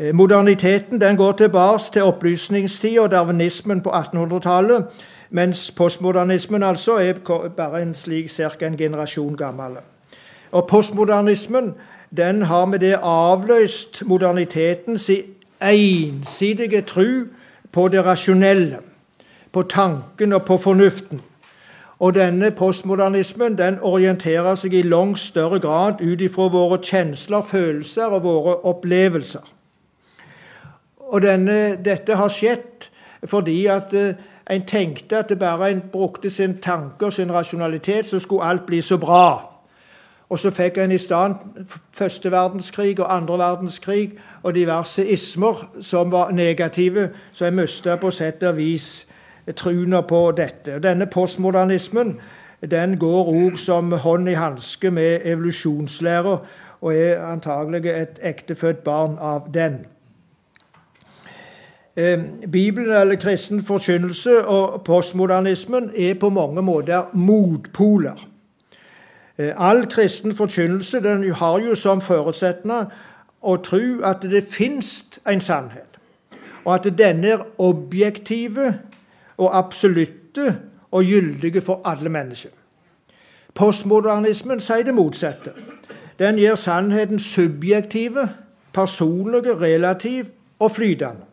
[0.00, 4.84] Eh, moderniteten den går tilbake til opplysningstida og darwinismen på 1800-tallet,
[5.30, 7.12] mens postmodernismen altså er
[7.56, 8.66] bare en slik ca.
[8.66, 9.76] en generasjon gammel.
[10.52, 11.74] Og Postmodernismen
[12.16, 15.10] den har med det avløst modernitetens
[15.62, 17.24] ensidige tru
[17.72, 18.76] på det rasjonelle,
[19.52, 21.20] på tanken og på fornuften.
[21.98, 28.04] Og denne postmodernismen den orienterer seg i langt større grad ut ifra våre kjensler, følelser
[28.04, 29.57] og våre opplevelser.
[31.08, 32.90] Og denne, dette har skjedd
[33.26, 34.14] fordi at uh,
[34.50, 38.66] en tenkte at det bare en brukte sin tanke og sin rasjonalitet, så skulle alt
[38.66, 39.54] bli så bra.
[40.28, 41.34] Og så fikk en i stand
[41.92, 48.10] første verdenskrig og andre verdenskrig og diverse ismer som var negative, så en mista på
[48.10, 49.06] sett og vis
[49.56, 50.78] truna på dette.
[50.78, 52.20] Denne postmodernismen
[52.70, 56.38] den går òg som hånd i hanske med evolusjonslæra
[56.80, 59.86] og er antagelig et ektefødt barn av den.
[62.52, 68.28] Bibelen eller kristen forkynnelse og postmodernismen er på mange måter motpoler.
[69.38, 72.90] Eh, all kristen forkynnelse den har jo som forutsetning
[73.42, 75.98] å tro at det fins en sannhet,
[76.64, 78.72] og at denne er objektive
[79.36, 80.56] og absolutte
[80.90, 82.50] og gyldige for alle mennesker.
[83.54, 85.54] Postmodernismen sier det motsatte.
[86.18, 88.28] Den gir sannheten subjektive,
[88.74, 90.26] personlige, relativ
[90.58, 91.27] og flytende.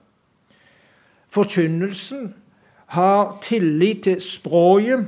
[1.36, 2.34] Forkynnelsen
[2.96, 5.06] har tillit til språket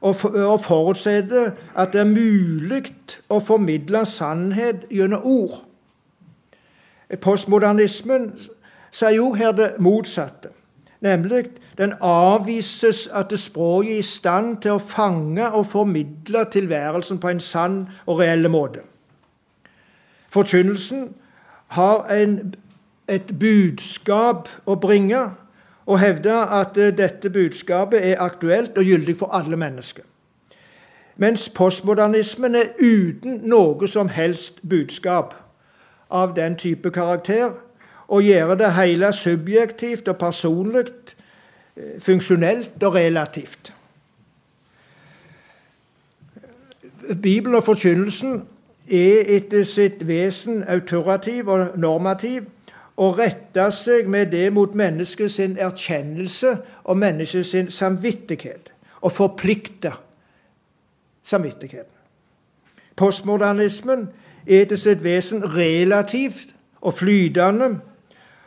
[0.00, 2.88] og forutsetter at det er mulig
[3.30, 5.60] å formidle sannhet gjennom ord.
[7.20, 8.30] Postmodernismen
[8.90, 10.50] sier jo her det motsatte.
[11.02, 11.44] Nemlig
[11.78, 17.40] den avvises at språket er i stand til å fange og formidle tilværelsen på en
[17.42, 18.86] sann og reell måte.
[20.32, 21.10] Forkynnelsen
[21.76, 22.54] har en,
[23.12, 25.22] et budskap å bringe
[25.86, 30.04] og hevde at eh, dette budskapet er aktuelt og gyldig for alle mennesker.
[31.16, 35.34] Mens postmodernismen er uten noe som helst budskap
[36.10, 37.52] av den type karakter,
[38.08, 40.84] og gjør det hele subjektivt og personlig,
[41.76, 43.74] eh, funksjonelt og relativt.
[47.22, 48.42] Bibelen og forkynnelsen
[48.90, 52.44] er etter sitt vesen autorativ og normativ
[52.96, 59.92] og rette seg med det mot menneskets erkjennelse og menneskets samvittighet, og forplikte
[61.22, 61.96] samvittigheten.
[62.96, 64.08] Postmodernismen
[64.46, 67.78] er til sitt vesen relativt og flytende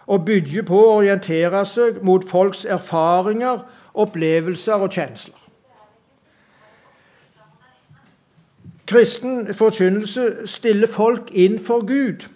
[0.05, 5.41] og bygger på å orientere seg mot folks erfaringer, opplevelser og kjensler.
[8.85, 12.27] Kristen forkynnelse stiller folk inn for Gud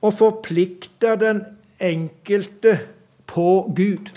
[0.00, 1.44] og forplikter den
[1.80, 2.78] enkelte
[3.26, 4.12] på Gud.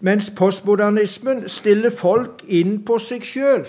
[0.00, 3.66] Mens postmodernismen stiller folk inn på seg sjøl.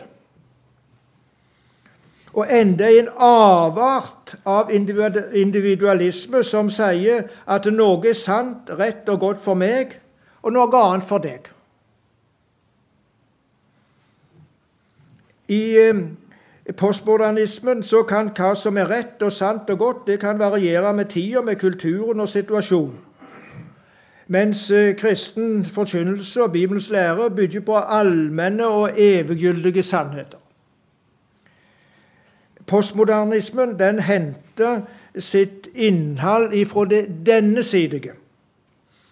[2.32, 9.44] Og enda en avart av individualisme som sier at noe er sant, rett og godt
[9.44, 9.98] for meg,
[10.42, 11.52] og noe annet for deg.
[15.52, 16.00] I eh,
[16.78, 21.06] postmodernismen så kan hva som er rett og sant og godt, det kan variere med
[21.06, 23.00] tida, med kulturen og situasjonen.
[24.32, 30.38] Mens eh, kristen forkynnelse og Bibelens lære bygger på allmenne og eviggyldige sannheter.
[32.68, 34.82] Postmodernismen den henter
[35.20, 38.14] sitt innhold ifra det denne sidige.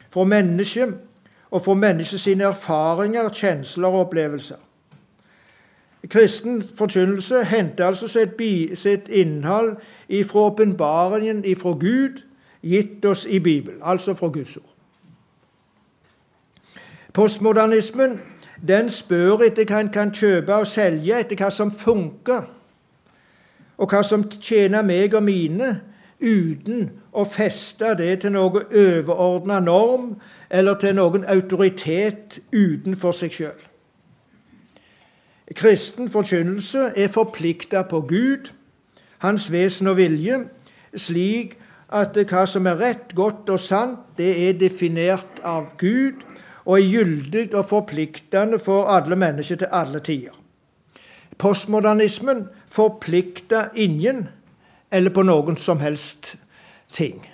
[0.09, 0.93] For mennesket
[1.51, 4.55] og for menneskets erfaringer, kjensler og opplevelser.
[6.07, 8.39] Kristen forkynnelse henter altså sitt,
[8.79, 9.75] sitt innhold
[10.25, 12.21] fra åpenbaringen fra Gud,
[12.63, 14.75] gitt oss i Bibelen, altså fra Guds ord.
[17.13, 18.19] Postmodernismen
[18.67, 22.47] den spør etter hva en kan kjøpe og selge, etter hva som funker,
[23.79, 25.79] og hva som tjener meg og mine,
[26.19, 30.17] uten å feste det til noen overordna norm
[30.51, 33.68] eller til noen autoritet utenfor seg sjøl.
[35.55, 38.51] Kristen forkynnelse er forplikta på Gud,
[39.17, 40.43] hans vesen og vilje,
[40.95, 41.57] slik
[41.89, 46.21] at hva som er rett, godt og sant, det er definert av Gud
[46.65, 50.35] og er gyldig og forpliktende for alle mennesker til alle tider.
[51.37, 54.27] Postmodernismen forplikter ingen
[54.91, 56.35] eller på noen som helst
[56.93, 57.25] ting.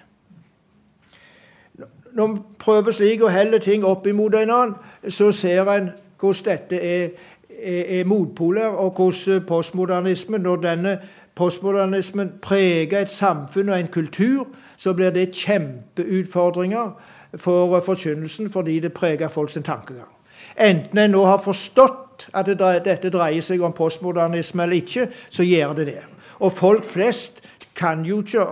[2.14, 4.76] Når vi prøver slik å helle ting opp imot en annen,
[5.10, 7.10] så ser en hvordan dette er
[7.66, 10.98] er motpoler, og hvordan postmodernismen, når denne
[11.36, 14.48] postmodernismen preger et samfunn og en kultur,
[14.78, 16.92] så blir det kjempeutfordringer
[17.36, 20.12] for forkynnelsen fordi det preger folks tankegang.
[20.60, 25.44] Enten en nå har forstått at det, dette dreier seg om postmodernisme eller ikke, så
[25.44, 26.04] gjør det det.
[26.40, 27.45] Og folk flest
[27.76, 28.46] kan jo ikke,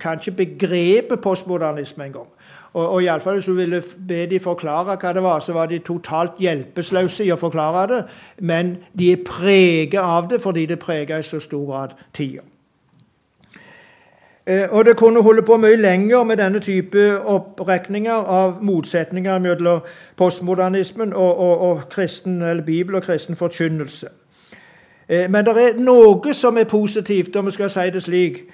[0.00, 2.28] kan ikke begrepet postmodernisme engang.
[2.72, 6.40] Og, og iallfall hun ville be de forklare hva det var, så var de totalt
[6.40, 8.00] hjelpeløse i å forklare det.
[8.40, 12.46] Men de er preget av det fordi det preger i så stor grad tida.
[14.46, 19.84] Eh, og Det kunne holde på mye lenger med denne type opprekninger av motsetninger mellom
[20.16, 24.08] postmodernismen og, og, og kristen eller Bibel og kristen forkynnelse.
[25.08, 28.44] Eh, men det er noe som er positivt, om vi skal si det slik,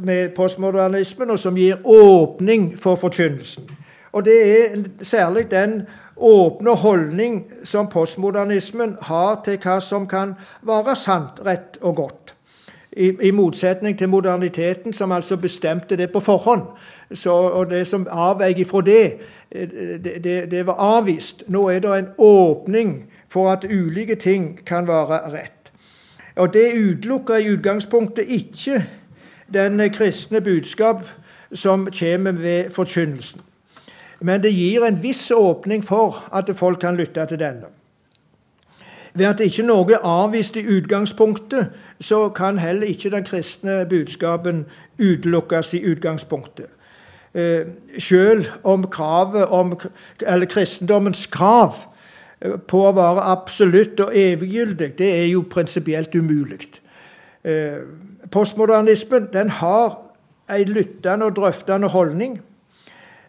[0.00, 3.70] med postmodernismen, og som gir åpning for forkynnelsen.
[4.12, 5.82] Og det er særlig den
[6.16, 12.34] åpne holdning som postmodernismen har til hva som kan være sant, rett og godt.
[12.92, 16.62] I, i motsetning til moderniteten, som altså bestemte det på forhånd.
[17.12, 19.12] Så, og det som avvek fra det,
[20.04, 21.42] det, det, det var avvist.
[21.48, 22.94] Nå er det en åpning
[23.28, 25.53] for at ulike ting kan være rett.
[26.36, 28.84] Og det utelukker i utgangspunktet ikke
[29.54, 31.06] den kristne budskap
[31.52, 33.40] som kommer ved forkynnelsen.
[34.20, 37.70] Men det gir en viss åpning for at folk kan lytte til denne.
[39.14, 41.70] Ved at ikke noe er avvist i utgangspunktet,
[42.00, 44.64] så kan heller ikke den kristne budskapen
[44.98, 46.66] utelukkes i utgangspunktet.
[47.34, 47.66] Eh,
[47.98, 48.84] selv om
[49.48, 49.80] om,
[50.26, 51.93] eller kristendommens krav
[52.68, 56.80] på å være absolutt og eviggyldig, det er jo prinsipielt umulig.
[57.44, 57.84] Eh,
[58.32, 60.00] postmodernismen den har
[60.50, 62.40] en lyttende og drøftende holdning.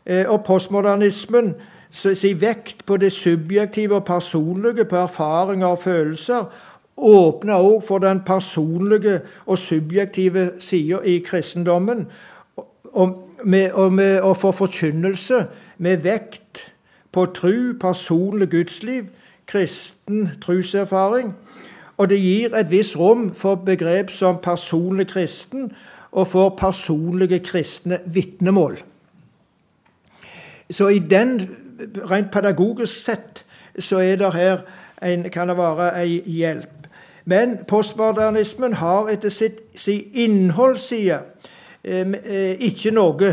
[0.05, 1.55] Og postmodernismen
[1.89, 6.45] sin vekt på det subjektive og personlige, på erfaringer og følelser,
[6.97, 12.05] åpner også for den personlige og subjektive sida i kristendommen.
[12.93, 15.45] Og med, og med og for forkynnelse
[15.77, 16.74] med vekt
[17.15, 19.07] på tru, personlig gudsliv,
[19.47, 21.31] kristen truserfaring.
[21.97, 25.71] Og det gir et visst rom for begrep som personlig kristen
[26.11, 28.77] og for personlige kristne vitnemål.
[30.71, 31.39] Så i den,
[32.11, 33.45] rent pedagogisk sett,
[33.79, 34.57] så er det her
[35.03, 36.87] en, kan det være ei hjelp.
[37.25, 41.19] Men postmodernismen har etter sitt, sin innholdsside
[41.85, 43.31] Eh, ikke noe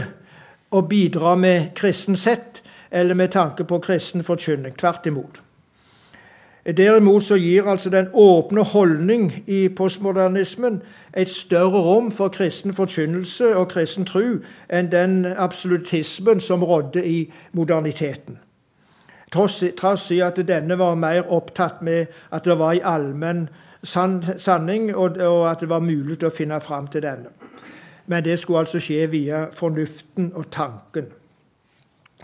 [0.73, 2.61] å bidra med kristen sett
[2.93, 4.77] eller med tanke på kristen forkynning.
[4.79, 5.43] Tvert imot.
[6.77, 10.83] Derimot så gir altså den åpne holdning i postmodernismen
[11.17, 14.23] et større rom for kristen forkynnelse og kristen tro
[14.71, 18.39] enn den absolutismen som rådde i moderniteten.
[19.33, 23.49] Trass i at denne var mer opptatt med at det var en allmenn
[23.83, 25.19] sanning, og
[25.51, 27.33] at det var mulig å finne fram til denne
[28.07, 31.07] men det skulle altså skje via fornuften og tanken.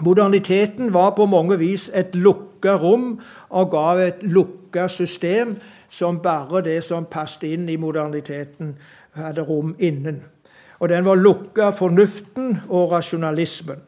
[0.00, 3.18] Moderniteten var på mange vis et lukka rom
[3.50, 5.56] og ga et lukka system
[5.88, 8.76] som bare det som passet inn i moderniteten,
[9.14, 10.22] hadde rom innen.
[10.78, 13.80] Og den var lukka fornuften og rasjonalismen,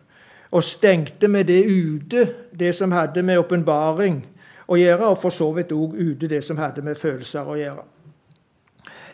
[0.51, 2.27] og stengte med det ute
[2.59, 4.25] det som hadde med åpenbaring
[4.67, 7.85] å gjøre, og for så vidt òg ute det som hadde med følelser å gjøre.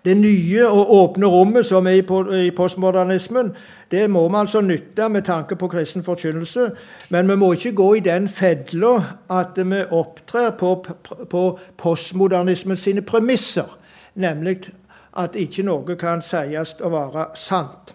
[0.06, 1.98] Det nye og åpne rommet som er
[2.38, 3.48] i postmodernismen,
[3.90, 6.70] det må vi altså nytte med tanke på kristen forkynnelse.
[7.10, 8.92] Men vi må ikke gå i den fedla
[9.30, 10.86] at vi opptrer på,
[11.30, 13.78] på postmodernismen sine premisser.
[14.14, 14.70] Nemlig
[15.16, 17.94] at ikke noe kan sies å være sant.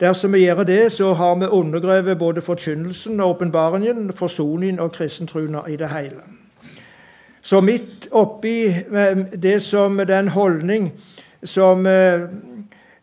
[0.00, 5.64] Dersom vi gjør det, så har vi undergrevet både forkynnelsen og åpenbaringen, forsoningen og kristentruna
[5.68, 6.20] i det hele.
[7.42, 10.92] Så midt oppi eh, det som den holdning
[11.42, 12.22] som eh,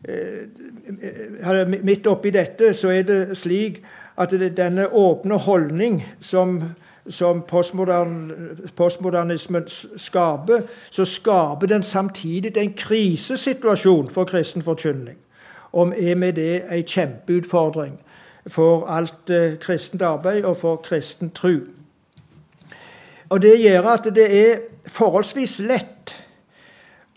[0.07, 3.81] eh, Midt oppi dette så er det slik
[4.17, 6.61] at det, denne åpne holdning som,
[7.09, 8.31] som postmodern,
[8.75, 9.67] postmodernismen
[9.97, 15.17] skaper, så skaper den samtidig en krisesituasjon for kristen forkynning.
[15.71, 17.99] Og er med det en kjempeutfordring
[18.47, 21.59] for alt eh, kristent arbeid og for kristen tru.
[23.29, 26.16] Og Det gjør at det er forholdsvis lett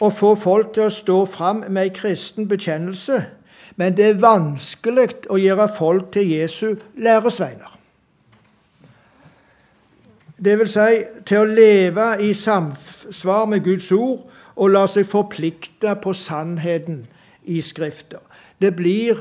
[0.01, 3.24] å få folk til å stå fram med ei kristen bekjennelse,
[3.76, 7.76] men det er vanskelig å gjøre folk til Jesu læresveiner.
[10.44, 14.24] Det vil si til å leve i samsvar med Guds ord
[14.57, 17.03] og la seg forplikte på sannheten
[17.44, 18.22] i Skrifter.
[18.61, 19.20] Det blir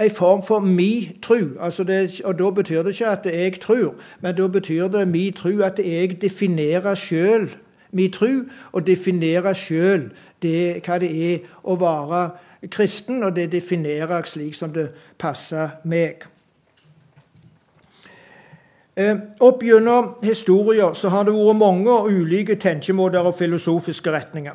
[0.00, 1.56] en form for mi tru.
[1.60, 5.30] Altså det, og Da betyr det ikke at jeg tror, men da betyr det mi
[5.30, 7.48] tru at jeg definerer sjøl
[7.96, 8.30] min tro
[8.72, 10.10] og definere sjøl
[10.46, 12.20] hva det er å være
[12.70, 16.26] kristen, og det definerer jeg slik som det passer meg.
[18.96, 24.54] Eh, opp gjennom historier så har det vært mange ulike tenkemåter og filosofiske retninger.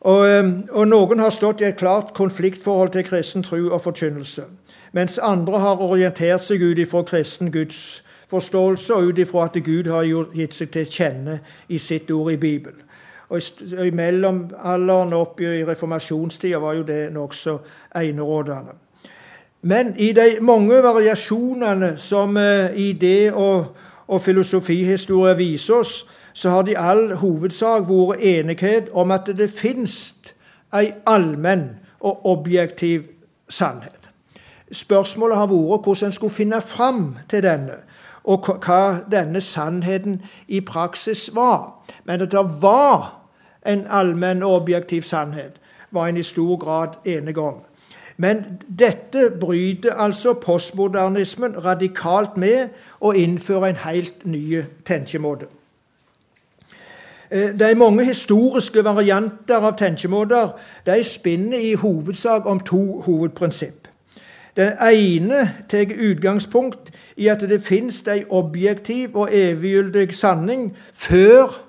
[0.00, 4.44] Og, eh, og, Noen har stått i et klart konfliktforhold til kristen tro og forkynnelse,
[4.92, 9.90] mens andre har orientert seg ut ifra kristen Guds forståelse, og ut ifra at Gud
[9.90, 10.04] har
[10.34, 12.80] gitt seg til kjenne i sitt ord i Bibelen.
[13.28, 13.40] Og
[13.86, 17.58] I mellomalderen og opp i reformasjonstida var jo det nokså
[17.96, 18.76] enerådende.
[19.62, 23.64] Men i de mange variasjonene som idé- og,
[24.06, 29.50] og filosofihistorie viser oss, så har det i all hovedsak vært enighet om at det
[29.50, 30.34] finnes
[30.74, 31.68] ei allmenn
[32.00, 33.06] og objektiv
[33.48, 34.10] sannhet.
[34.72, 37.78] Spørsmålet har vært hvordan en skulle finne fram til denne,
[38.24, 41.84] og hva denne sannheten i praksis var.
[42.04, 43.20] Men at det var
[43.66, 45.60] en allmenn og objektiv sannhet,
[45.90, 47.54] var en i stor grad enig om.
[48.16, 48.44] Men
[48.78, 52.68] dette bryter altså postmodernismen radikalt med
[53.00, 55.46] og innfører en helt ny tenkemåte.
[57.30, 60.52] Eh, de mange historiske varianter av tenkemåter
[60.86, 63.83] de spinner i hovedsak om to hovedprinsipp.
[64.56, 71.64] Den ene tar utgangspunkt i at det fins en objektiv og eviggyldig sanning før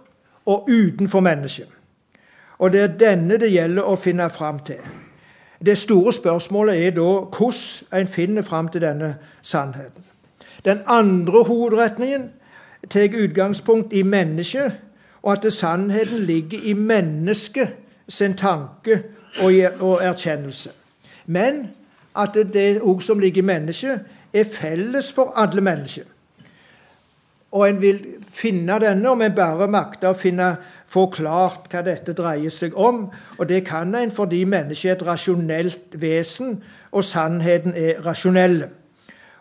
[0.45, 1.67] og utenfor mennesket.
[2.57, 4.79] Og det er denne det gjelder å finne fram til.
[5.65, 10.03] Det store spørsmålet er da hvordan en finner fram til denne sannheten.
[10.65, 12.29] Den andre hovedretningen
[12.89, 14.71] tar utgangspunkt i mennesket,
[15.23, 17.67] og at sannheten ligger i mennesket
[18.09, 19.03] sin tanke
[19.41, 20.69] og erkjennelse.
[21.25, 21.67] Men
[22.15, 23.99] at det òg som ligger i mennesket,
[24.33, 26.03] er felles for alle mennesker.
[27.55, 27.99] Og en vil
[28.35, 30.55] finne denne om en bare makter å finne,
[30.95, 33.07] forklart hva dette dreier seg om.
[33.39, 36.59] Og det kan en fordi mennesket er et rasjonelt vesen,
[36.91, 38.65] og sannheten er rasjonell.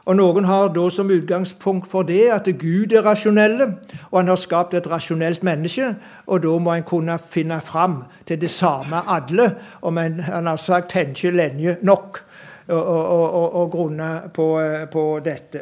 [0.04, 3.62] Og Noen har da som utgangspunkt for det at Gud er rasjonell,
[4.10, 5.94] og han har skapt et rasjonelt menneske.
[6.26, 10.60] Og da må en kunne finne fram til det samme alle, om en han har
[10.60, 12.20] sagt tenker lenge nok
[12.68, 14.48] og, og, og grunne på,
[14.92, 15.60] på dette.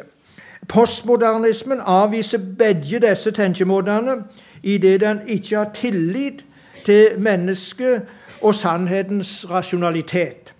[0.67, 4.23] Postmodernismen avviser begge disse tenkemåtene
[4.63, 6.45] idet den ikke har tillit
[6.85, 8.01] til mennesket
[8.41, 10.53] og sannhetens rasjonalitet,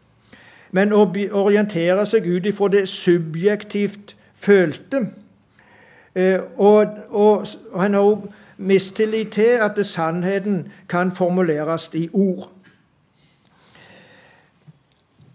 [0.72, 5.08] men orienterer seg ut ifra det subjektivt følte.
[6.16, 7.48] Eh, og, og
[7.80, 8.28] han har òg
[8.58, 12.53] mistillit til at sannheten kan formuleres i ord.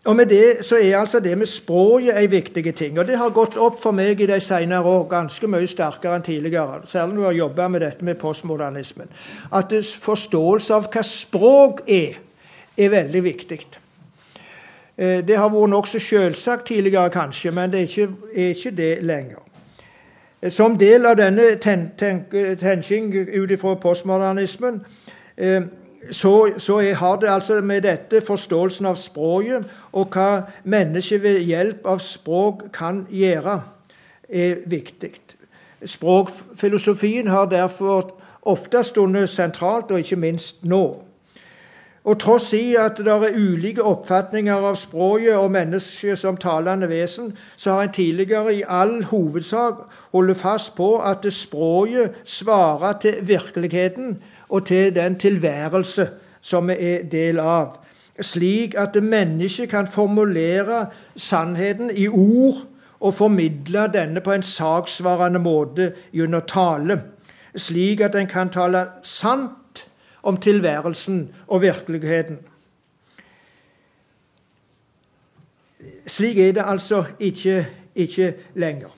[0.09, 2.99] Og med det så er altså det med språket en viktig ting.
[2.99, 6.25] Og det har gått opp for meg i de senere år ganske mye sterkere enn
[6.25, 6.79] tidligere.
[6.89, 9.11] Særlig når jeg har jobba med dette med postmodernismen.
[9.53, 12.17] At forståelse av hva språk er,
[12.79, 13.59] er veldig viktig.
[14.97, 18.93] Eh, det har vært nokså selvsagt tidligere, kanskje, men det er ikke, er ikke det
[19.05, 19.45] lenger.
[20.43, 24.81] Eh, som del av denne tenking ut ifra postmodernismen
[25.37, 25.63] eh,
[26.11, 31.87] så, så har det altså med dette forståelsen av språket og hva mennesket ved hjelp
[31.87, 33.61] av språk kan gjøre,
[34.29, 35.13] er viktig.
[35.85, 38.11] Språkfilosofien har derfor
[38.43, 41.03] ofte stundet sentralt, og ikke minst nå.
[42.09, 47.35] Og tross i at det er ulike oppfatninger av språket og mennesket som talende vesen,
[47.57, 49.83] så har en tidligere i all hovedsak
[50.13, 54.17] holdt fast på at språket svarer til virkeligheten
[54.49, 56.09] og til den tilværelse
[56.41, 57.77] som vi er del av,
[58.21, 60.87] slik at mennesket kan formulere
[61.17, 62.65] sannheten i ord
[63.01, 67.01] og formidle denne på en saksvarende måte gjennom tale,
[67.57, 69.85] slik at en kan tale sant
[70.23, 72.39] om tilværelsen og virkeligheten.
[76.07, 78.89] Slik er det altså ikke, ikke lenger.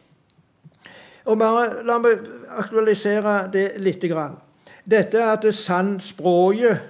[1.24, 2.22] Og bare La meg
[2.58, 4.38] aktualisere det lite grann.
[4.84, 6.80] Dette at sannspråket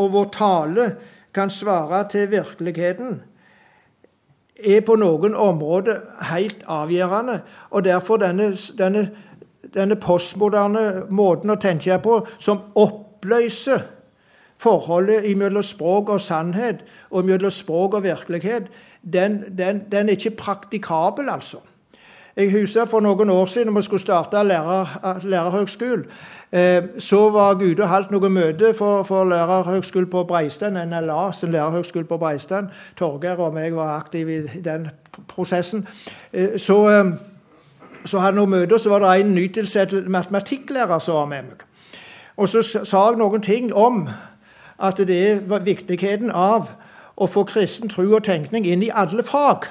[0.00, 0.86] og vår tale
[1.34, 3.22] kan svare til virkeligheten,
[4.60, 6.00] er på noen områder
[6.32, 7.40] helt avgjørende.
[7.70, 9.06] Og derfor denne, denne,
[9.74, 13.86] denne postmoderne måten å tenke på, som oppløser
[14.60, 18.68] forholdet mellom språk og sannhet, og mellom språk og virkelighet,
[19.00, 21.62] den, den, den er ikke praktikabel, altså.
[22.40, 26.04] Jeg husker for noen år siden vi skulle starte lærer, lærerhøgskole,
[26.52, 31.52] Eh, så var Gud og holdt noe møte for, for lærerhøgskolen på Breistein, NLA, sin
[31.54, 32.66] lærerhøgskole på Breistein.
[32.98, 34.88] Torgeir og meg var aktive i den
[35.28, 35.86] prosessen.
[36.32, 37.12] Eh, så, eh,
[38.04, 41.62] så hadde vi møte, og så var det en nytilsatt matematikklærer som var med meg.
[42.36, 44.08] Og så sa jeg noen ting om
[44.78, 46.72] at det var viktigheten av
[47.14, 49.70] å få kristen tro og tenkning inn i alle fag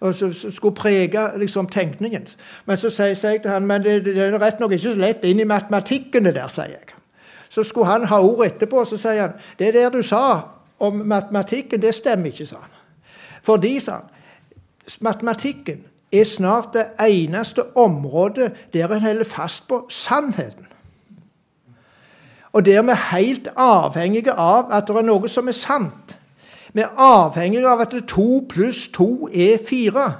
[0.00, 2.26] og som skulle prege liksom, tenkningen.
[2.66, 5.24] Men så sier jeg til han men det, det er rett nok ikke så lett
[5.24, 6.96] inn i matematikken, det der, sier jeg.
[7.48, 10.22] Så skulle han ha ord etterpå, så sier han det der du sa
[10.78, 12.72] om matematikken, det stemmer ikke, sa han.
[13.42, 14.10] Fordi, sa han,
[15.00, 20.66] matematikken er snart det eneste området der en holder fast på sannheten.
[22.52, 26.15] Og der vi er helt avhengige av at det er noe som er sant.
[26.76, 30.10] Vi er avhengig av at to pluss to er fire.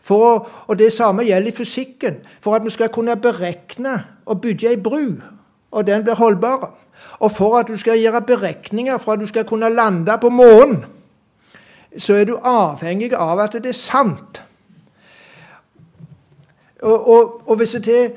[0.00, 2.22] For, og det samme gjelder i fysikken.
[2.40, 5.18] For at vi skal kunne berekne og bygge ei bru,
[5.70, 6.70] og den blir holdbar.
[7.20, 10.84] Og for at du skal gjøre beregninger for at du skal kunne lande på månen,
[11.98, 14.42] så er du avhengig av at det er sant.
[16.82, 18.12] Og, og, og hvis, det,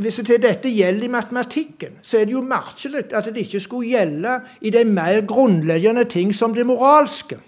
[0.00, 3.88] hvis det dette gjelder i matematikken, så er det jo merkelig at det ikke skulle
[3.88, 7.38] gjelde i de mer grunnleggende ting som det moralske.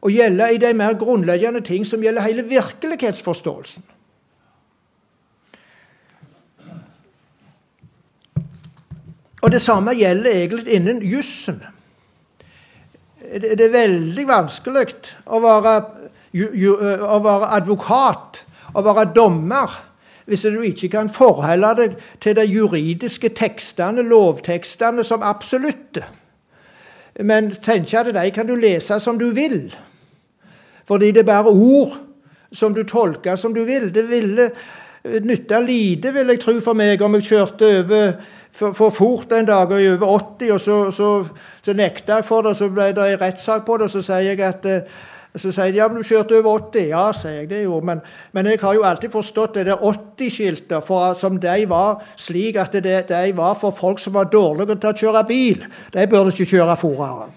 [0.00, 3.84] Og gjelde i de mer grunnleggende ting som gjelder hele virkelighetsforståelsen.
[9.42, 11.60] Og det samme gjelder egentlig innen jussen.
[13.18, 14.86] Det er veldig vanskelig
[15.26, 15.74] å være,
[16.34, 18.42] å være advokat,
[18.74, 19.84] å være dommer,
[20.28, 26.04] hvis du ikke kan forholde deg til de juridiske tekstene, lovtekstene, som absolutte.
[27.24, 29.72] Men tenk at de kan du lese som du vil.
[30.86, 31.96] Fordi det er bare ord
[32.52, 33.88] som du tolker som du vil.
[33.94, 34.50] Det ville
[35.24, 38.12] nytte lite, vil jeg tro, for meg om jeg kjørte over
[38.52, 41.10] for, for fort en dag og over 80, og så, så,
[41.62, 42.50] så nekta jeg for det.
[42.50, 44.98] og Så ble det en rettssak på det, og så sier jeg at eh,
[45.38, 46.88] så sier de ja, men du kjørte over 80.
[46.90, 47.80] Ja, sier jeg det jo.
[47.84, 48.02] Men,
[48.36, 52.98] men jeg har jo alltid forstått det der 80-skiltet som de var slik at det,
[53.10, 55.64] de var for folk som var dårlige til å kjøre bil.
[55.94, 57.28] De burde ikke kjøre fortere.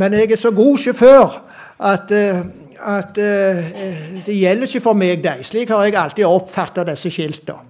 [0.00, 1.40] Men jeg er så god sjåfør
[1.90, 2.44] at, eh,
[2.78, 5.40] at, at eh, det gjelder ikke for meg, de.
[5.44, 7.66] Slik har jeg alltid oppfatta disse skiltene.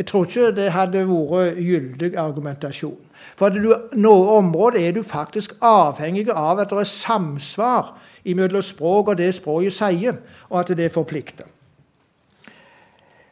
[0.00, 2.96] Jeg tror ikke det hadde vært gyldig argumentasjon.
[3.36, 3.52] For
[4.00, 7.90] noe område er du faktisk avhengig av at det er samsvar
[8.24, 11.44] mellom språk og det språket sier, og at det forplikter.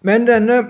[0.02, 0.62] Men denne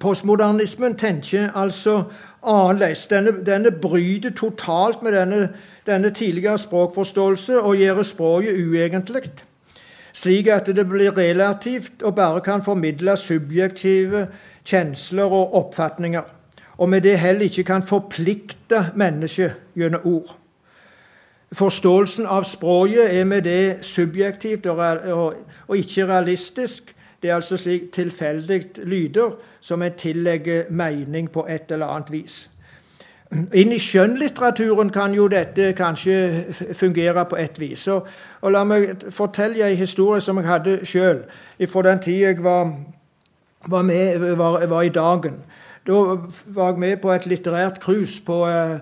[0.00, 2.02] postmodernismen tenker altså
[2.42, 3.06] annerledes.
[3.06, 5.48] Denne, denne bryter totalt med denne,
[5.86, 9.30] denne tidligere språkforståelse og gjør språket uegentlig
[10.16, 14.26] slik at det blir relativt og bare kan formidle subjektive
[14.66, 16.22] kjensler og oppfatninger,
[16.78, 20.36] og med det heller ikke kan forplikte mennesket gjennom ord.
[21.56, 24.80] Forståelsen av språket er med det subjektivt og,
[25.12, 25.34] og,
[25.68, 26.92] og ikke realistisk.
[27.22, 29.30] Det er altså slik tilfeldig lyder
[29.60, 32.50] som en tillegger mening på et eller annet vis.
[33.32, 36.44] Inn i skjønnlitteraturen kan jo dette kanskje
[36.78, 37.88] fungere på et vis.
[37.88, 38.06] Og,
[38.40, 41.24] og La meg fortelle en historie som jeg hadde sjøl
[41.72, 42.70] fra den tida jeg var,
[43.66, 45.40] var, med, var, var, i Dagen.
[45.86, 46.04] Da
[46.54, 48.78] var jeg med på et litterært cruise på eh,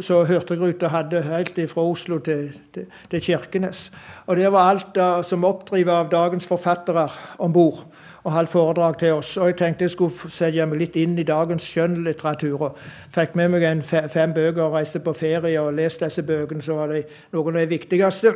[0.00, 3.92] så Hurtigruta hadde helt fra Oslo til, til, til, Kirkenes.
[4.26, 7.08] Og Det var alt da, som oppdrivet av dagens forfattere
[7.38, 7.84] om bord
[8.24, 9.36] og holdt foredrag til oss.
[9.36, 12.66] Og jeg tenkte jeg skulle sette meg litt inn i dagens skjønnlitteratur.
[12.68, 12.78] og
[13.14, 16.62] Fikk med meg fem bøker og reiste på ferie og leste disse bøkene.
[16.62, 18.34] Så var det noen av de viktigste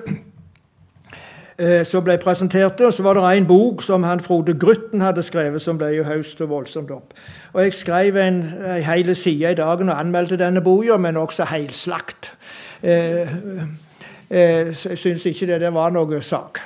[1.87, 2.81] som ble presentert.
[2.83, 6.05] Og så var det en bok som han Frode Grytten hadde skrevet, som ble jo
[6.09, 7.15] høst og voldsomt opp.
[7.53, 11.47] Og jeg skrev en, en hele side i dagen og anmeldte denne boka, men også
[11.53, 12.33] helslakt.
[12.83, 13.29] Eh,
[14.31, 16.61] eh, jeg syns ikke det, det var noe sak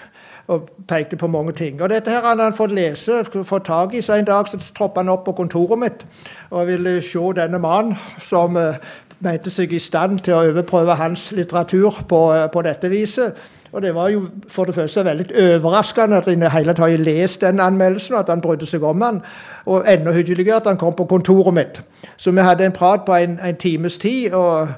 [0.49, 1.82] og pekte på mange ting.
[1.82, 5.03] Og Dette her hadde han fått lese, fått tak i, så en dag så troppet
[5.03, 6.07] han opp på kontoret mitt
[6.51, 8.80] og ville se denne mannen som eh,
[9.20, 13.36] mente seg i stand til å overprøve hans litteratur på, uh, på, dette viset.
[13.72, 17.40] Og Det var jo for det første veldig overraskende at jeg hele tatt har lest
[17.40, 19.20] den anmeldelsen, og at han brydde seg om den.
[19.66, 21.82] Og enda hyggeligere at han kom på kontoret mitt.
[22.16, 24.68] Så vi hadde en prat på en, en times tid, og,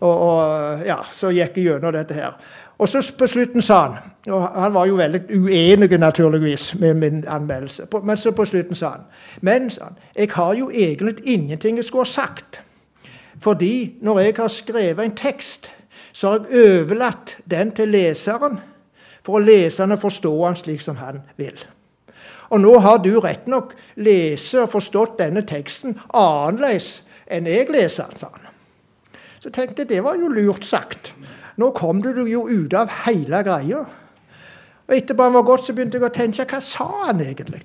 [0.00, 2.38] og, og ja, så gikk jeg gjennom dette her.
[2.78, 3.96] Og så på slutten sa han
[4.28, 7.86] og Han var jo veldig uenig naturligvis med min anmeldelse.
[8.04, 9.00] Men så på slutten sa han
[9.40, 12.62] Men sa han, jeg har jo egentlig ingenting jeg skulle ha sagt.
[13.40, 15.70] Fordi når jeg har skrevet en tekst,
[16.12, 18.58] så har jeg overlatt den til leseren
[19.24, 21.58] for å lese den og forstå den slik som han vil.
[22.48, 28.08] Og nå har du rett nok lest og forstått denne teksten annerledes enn jeg leser
[28.08, 28.46] den, sa han.
[29.38, 31.12] Så tenkte jeg det var jo lurt sagt.
[31.60, 33.84] Nå kom du jo ut av hele greia.
[34.88, 37.60] Og etterpå han var gått, så begynte jeg å tenke hva sa han egentlig?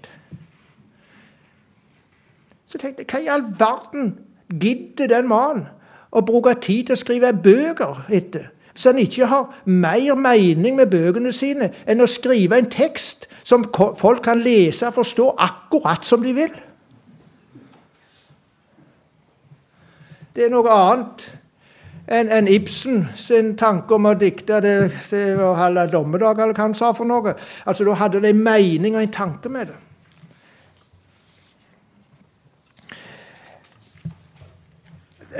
[2.68, 4.12] Så tenkte jeg hva i all verden
[4.50, 5.70] gidder den mannen
[6.14, 8.52] å bruke tid til å skrive bøker etter?
[8.74, 13.66] Hvis han ikke har mer mening med bøkene sine enn å skrive en tekst som
[14.00, 16.54] folk kan lese og forstå akkurat som de vil.
[20.34, 21.28] Det er noe annet
[22.14, 24.76] enn en Ibsen sin tanke om å dikte det,
[25.12, 27.36] det å holde dommedag, eller hva han sa for noe.
[27.66, 29.80] Altså, Da hadde de mening og en tanke med det.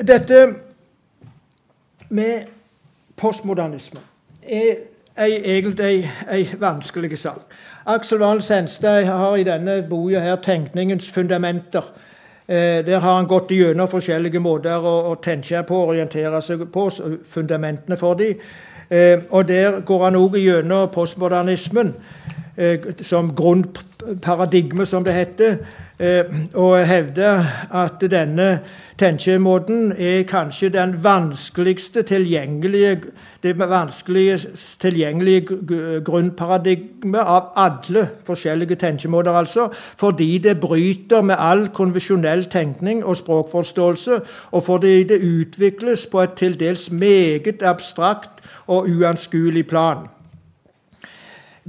[0.08, 0.63] Dette
[2.10, 2.46] med
[3.16, 4.00] postmodernisme
[4.44, 4.76] er
[5.18, 7.42] egentlig ei, vanskelig sak.
[7.86, 11.92] Aksel Wahl Senstad har i denne boka her 'Tenkningens fundamenter'.
[12.48, 16.90] Eh, der har han gått gjennom forskjellige måter å, å tenke på, orientere seg på,
[17.24, 18.34] fundamentene for dem.
[18.90, 21.94] Eh, og der går han òg gjennom postmodernismen
[22.58, 25.58] eh, som grunnparadigme, som det heter.
[26.04, 26.24] Eh,
[26.54, 28.60] og hevder at denne
[29.00, 32.98] tenkemåten er kanskje den vanskeligste tilgjengelige,
[33.44, 42.46] det vanskeligst tilgjengelige grunnparadigmet av alle forskjellige tenkemåter, altså, fordi det bryter med all konvensjonell
[42.52, 44.20] tenkning og språkforståelse,
[44.52, 50.13] og fordi det utvikles på et til dels meget abstrakt og uanskuelig plan.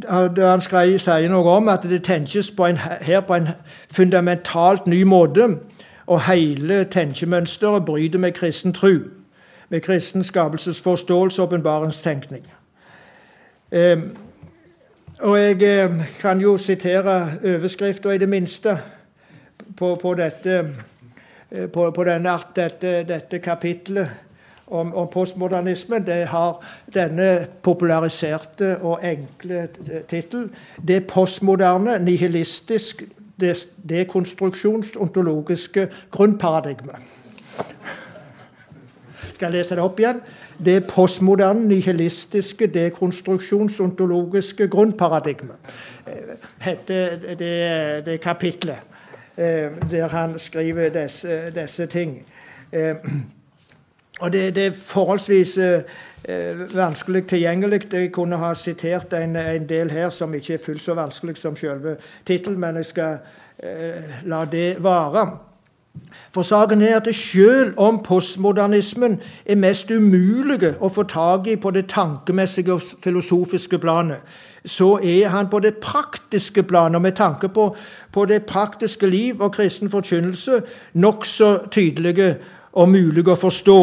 [0.02, 3.48] Da han sier noe om at det tenkes på en, her på en
[3.90, 5.58] fundamentalt ny måte.
[6.06, 8.92] Og hele tenkemønsteret bryter med kristen tro,
[9.68, 12.42] med kristen skapelsesforståelse og åpenbaringstenkning.
[13.72, 13.98] Eh,
[15.20, 18.78] og jeg eh, kan jo sitere overskrifta i det minste
[19.76, 20.70] på, på dette,
[21.50, 24.10] eh, på, på denne, dette, dette kapitlet
[24.74, 26.06] om, om postmodernismen.
[26.06, 26.64] Det har
[26.94, 29.68] denne populariserte og enkle
[30.08, 30.50] tittel.
[30.88, 33.02] Det postmoderne, nihilistisk,
[33.88, 36.92] dekonstruksjonsontologiske grunnparadigme.
[39.34, 40.20] Skal jeg lese det opp igjen?
[40.64, 45.52] Det postmoderne, nihilistiske, dekonstruksjonsontologiske grunnparadigme
[46.62, 48.76] heter det, det kapitlet
[49.36, 52.26] eh, der han skriver disse, disse ting.
[54.20, 55.80] Og det, det, er forholdsvis eh,
[56.24, 57.92] eh, vanskelig tilgjengelig.
[57.92, 61.56] Jeg kunne ha sitert en, en, del her som ikke er fullt så vanskelig som
[61.56, 61.96] selve
[62.26, 63.16] tittelen, men jeg skal
[63.58, 65.26] eh, la det vare.
[66.34, 71.70] For saken er at selv om postmodernismen er mest umulig å få tak i på
[71.70, 74.18] det tankemessige og filosofiske planet,
[74.64, 77.76] så er han på det praktiske planet, med tanke på,
[78.12, 80.62] på det praktiske liv og kristen forkynnelse,
[80.94, 82.36] nokså tydelige
[82.74, 83.80] og mulig å forstå.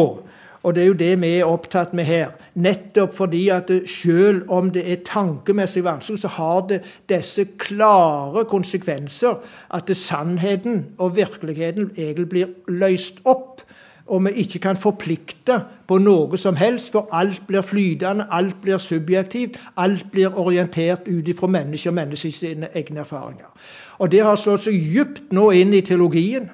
[0.62, 2.36] Og det er jo det vi er opptatt med her.
[2.54, 9.40] Nettopp fordi at selv om det er tankemessig vanskelig, så har det disse klare konsekvenser.
[9.74, 13.64] At sannheten og virkeligheten egentlig blir løst opp.
[14.06, 18.78] Og vi ikke kan forplikte på noe som helst, for alt blir flytende, alt blir
[18.78, 19.58] subjektivt.
[19.76, 23.50] Alt blir orientert ut ifra mennesker og menneskers egne erfaringer.
[23.98, 26.50] Og det har slått seg dypt nå inn i teologien.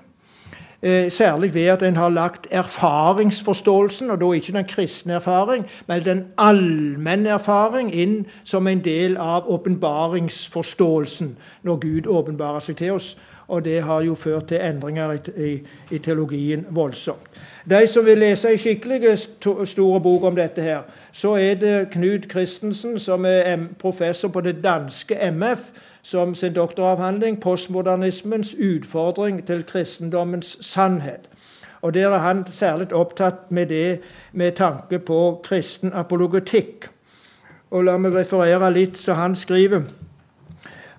[0.83, 6.05] Eh, særlig ved at en har lagt erfaringsforståelsen, og da ikke den kristne erfaring, men
[6.05, 13.17] den allmenne erfaring inn som en del av åpenbaringsforståelsen når Gud åpenbarer seg til oss.
[13.49, 15.53] Og det har jo ført til endringer i, i,
[15.91, 17.41] i teologien voldsomt.
[17.71, 19.19] De som vil lese en skikkelig
[19.65, 20.83] store bok om dette, her,
[21.13, 25.59] så er det Knut Christensen, som er professor på det danske MF,
[26.03, 31.29] som sin doktoravhandling 'Postmodernismens utfordring til kristendommens sannhet'.
[31.83, 34.01] Og Der er han særlig opptatt med det
[34.33, 36.89] med tanke på kristen apologetikk.
[37.71, 39.83] Og La meg referere litt så han skriver.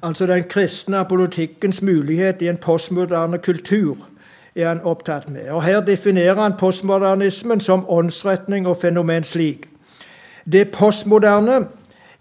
[0.03, 3.97] Altså den kristne apologetikkens mulighet i en postmoderne kultur
[4.55, 5.49] er han opptatt med.
[5.49, 9.69] Og Her definerer han postmodernismen som åndsretning og fenomen slik.
[10.45, 11.67] Det postmoderne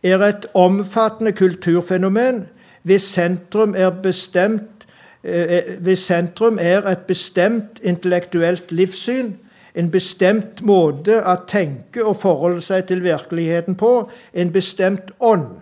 [0.03, 2.47] er et omfattende kulturfenomen
[2.83, 4.87] hvis sentrum er bestemt
[5.25, 9.35] eh, eh, hvis sentrum er et bestemt intellektuelt livssyn,
[9.75, 15.61] en bestemt måte å tenke og forholde seg til virkeligheten på, en bestemt ånd.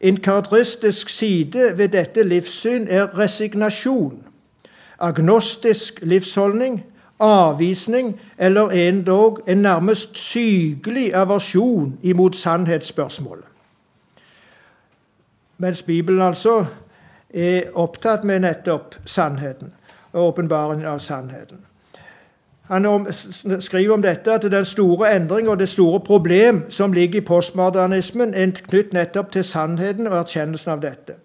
[0.00, 4.20] En karakteristisk side ved dette livssyn er resignasjon,
[4.98, 6.82] agnostisk livsholdning,
[7.18, 13.44] avvisning eller endog en nærmest sykelig aversjon imot sannhetsspørsmålet.
[15.58, 16.64] Mens Bibelen altså
[17.34, 19.72] er opptatt med nettopp sannheten
[20.12, 21.58] og åpenbaringen av sannheten.
[22.68, 23.06] Han
[23.60, 28.34] skriver om dette at den store endring og det store problem som ligger i postmodernismen,
[28.34, 31.16] er knytt nettopp til sannheten og erkjennelsen av dette.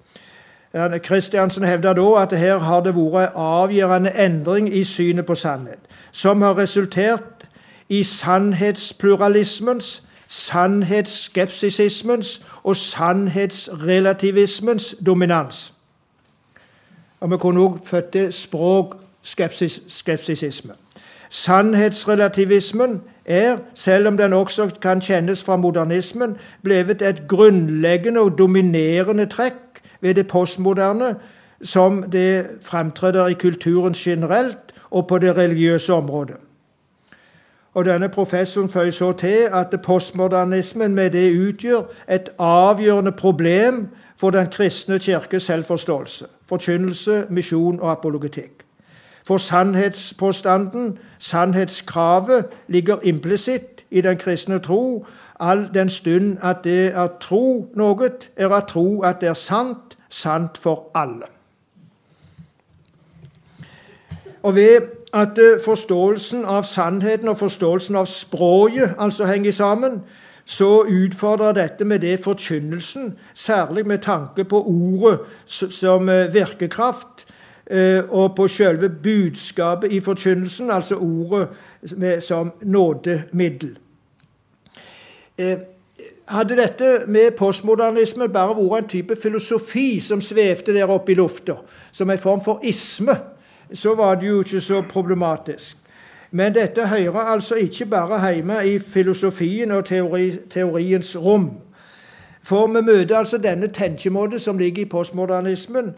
[1.03, 5.80] Kristiansen hevder da at her har det vært avgjørende endring i synet på sannhet,
[6.11, 7.45] som har resultert
[7.89, 10.03] i sannhetspluralismens
[10.34, 15.74] sannhetsskepsisismens og sannhetsrelativismens dominans.
[17.19, 20.74] Og vi kunne også fødte språkskepsisisme.
[21.30, 29.26] Sannhetsrelativismen er, selv om den også kan kjennes fra modernismen, blevet et grunnleggende og dominerende
[29.26, 29.53] trekk
[30.04, 31.16] ved det postmoderne
[31.64, 36.36] som det fremtrer i kulturen generelt og på det religiøse området.
[37.74, 43.88] Og denne professoren føyer så til at postmodernismen med det utgjør et avgjørende problem
[44.18, 48.51] for den kristne kirkes selvforståelse, forkynnelse, misjon og apologetikk.
[49.24, 55.06] For sannhetspåstanden, sannhetskravet, ligger implisitt i den kristne tro,
[55.39, 59.93] all den stund at det å tro noe er å tro at det er sant,
[60.14, 61.30] sant for alle.
[64.43, 64.82] Og ved
[65.14, 70.01] at forståelsen av sannheten og forståelsen av språket altså henger sammen,
[70.45, 77.26] så utfordrer dette med det forkynnelsen, særlig med tanke på ordet som eh, virkekraft,
[77.68, 81.47] eh, og på selve budskapet i forkynnelsen, altså ordet
[82.24, 83.78] som nådemiddel.
[86.28, 91.57] Hadde dette med postmodernisme bare vært en type filosofi som svevde der oppe i lufta,
[91.91, 93.15] som en form for isme,
[93.74, 95.78] så var det jo ikke så problematisk.
[96.32, 101.51] Men dette hører altså ikke bare hjemme i filosofien og teori, teoriens rom.
[102.43, 105.93] For vi møter altså denne tenkemåten som ligger i postmodernismen,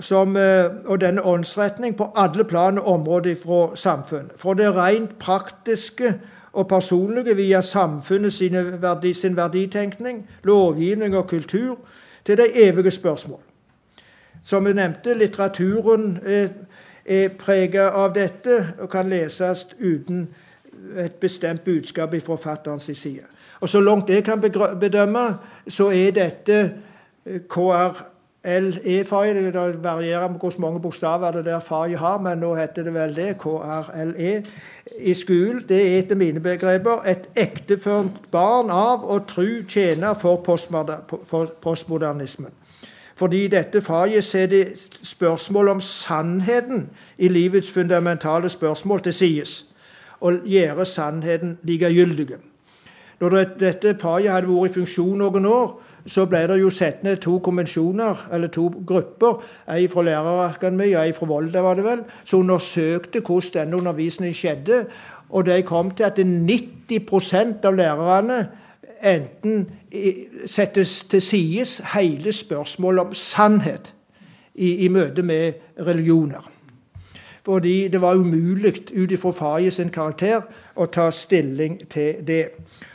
[0.00, 4.30] som, eh, og denne åndsretning på alle plan og områder fra samfunnet.
[4.36, 6.14] Fra det rent praktiske
[6.52, 11.78] og personlige via samfunnet verdi, sin verditenkning, lovgivning og kultur,
[12.24, 13.40] til de evige spørsmål.
[14.42, 16.48] Som vi nevnte, litteraturen er,
[17.06, 20.28] er preget av dette og kan leses uten
[20.98, 23.22] et bestemt budskap fra forfatterens side.
[23.60, 24.40] Og Så langt jeg kan
[24.80, 25.38] bedømme,
[25.68, 26.72] så er dette
[27.26, 27.40] eh,
[28.44, 29.36] KRLE-faget.
[29.36, 33.16] Det varierer med hvor mange bokstaver det der faget har, men nå heter det vel
[33.16, 33.38] det.
[33.38, 34.42] KRLE
[34.98, 40.36] i skolen, det er etter mine begreper et ekteført barn av og tru tjener for
[41.62, 42.50] postmodernismen.
[43.14, 44.64] Fordi dette faget setter
[45.02, 46.88] spørsmål om sannheten
[47.18, 49.64] i livets fundamentale spørsmål til sides,
[50.20, 52.36] og gjør sannheten likegyldig.
[53.20, 53.28] Når
[53.60, 57.36] dette faget hadde vært i funksjon noen år, så ble det jo satt ned to
[57.38, 62.40] konvensjoner, eller to grupper, ei fra Lærerakademiet og ei fra Volda, var det vel, som
[62.40, 64.84] undersøkte hvordan denne undervisningen skjedde.
[65.30, 68.40] Og de kom til at 90% av lærerne
[69.02, 69.70] enten
[70.46, 73.94] settes til sides hele spørsmålet om sannhet
[74.54, 75.52] i, i møte med
[75.86, 76.50] religioner.
[77.44, 80.44] Fordi det var umulig ut ifra faget sin karakter
[80.76, 82.44] å ta stilling til det.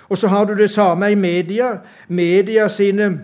[0.10, 1.78] Og så har du det samme i media.
[2.08, 3.20] Media sine,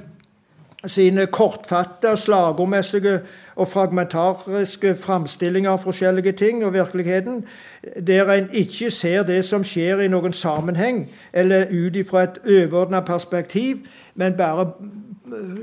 [0.86, 3.20] sine kortfatta, slagordmessige
[3.56, 7.46] og fragmentariske framstillinger av forskjellige ting og virkeligheten,
[8.08, 13.00] der en ikke ser det som skjer i noen sammenheng eller ut ifra et overordna
[13.06, 14.72] perspektiv, men bare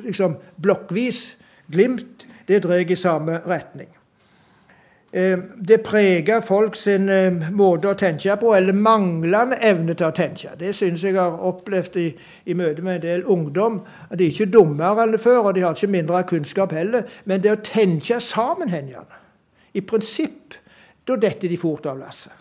[0.05, 1.37] liksom blokkvis,
[1.73, 3.89] glimt, det drar i samme retning.
[5.13, 5.39] Eh,
[5.69, 10.53] det preger folk sin eh, måte å tenke på, eller manglende evne til å tenke.
[10.59, 12.07] Det syns jeg har opplevd i,
[12.47, 13.81] i møte med en del ungdom.
[14.07, 17.11] at De er ikke dummere enn før, og de har ikke mindre kunnskap heller.
[17.25, 19.19] Men det å tenke sammenhengende
[19.75, 20.55] I prinsipp
[21.07, 22.37] da detter de fort av lasset.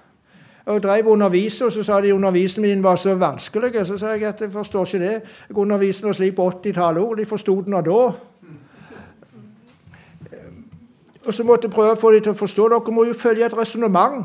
[0.69, 3.87] Jeg drev underviser, og så sa de at undervisningen min var så vanskelig.
[3.87, 5.21] Så sa jeg at jeg forstår ikke det.
[5.49, 7.15] Jeg underviste slik på 80-tallet òg.
[7.17, 8.01] De forsto den da.
[11.29, 13.45] Og så måtte jeg prøve å få dem til å forstå dere må jo følge
[13.45, 14.23] et resonnement.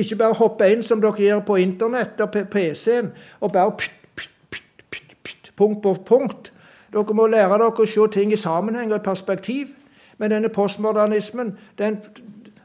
[0.00, 3.10] Ikke bare hoppe inn som dere gjør på Internett og PC-en,
[3.44, 6.52] og bare pst, pst, pst, pst, pst, punkt på punkt.
[6.88, 9.74] Dere må lære dere å se ting i sammenheng og i perspektiv.
[10.16, 11.98] Men denne postmodernismen, den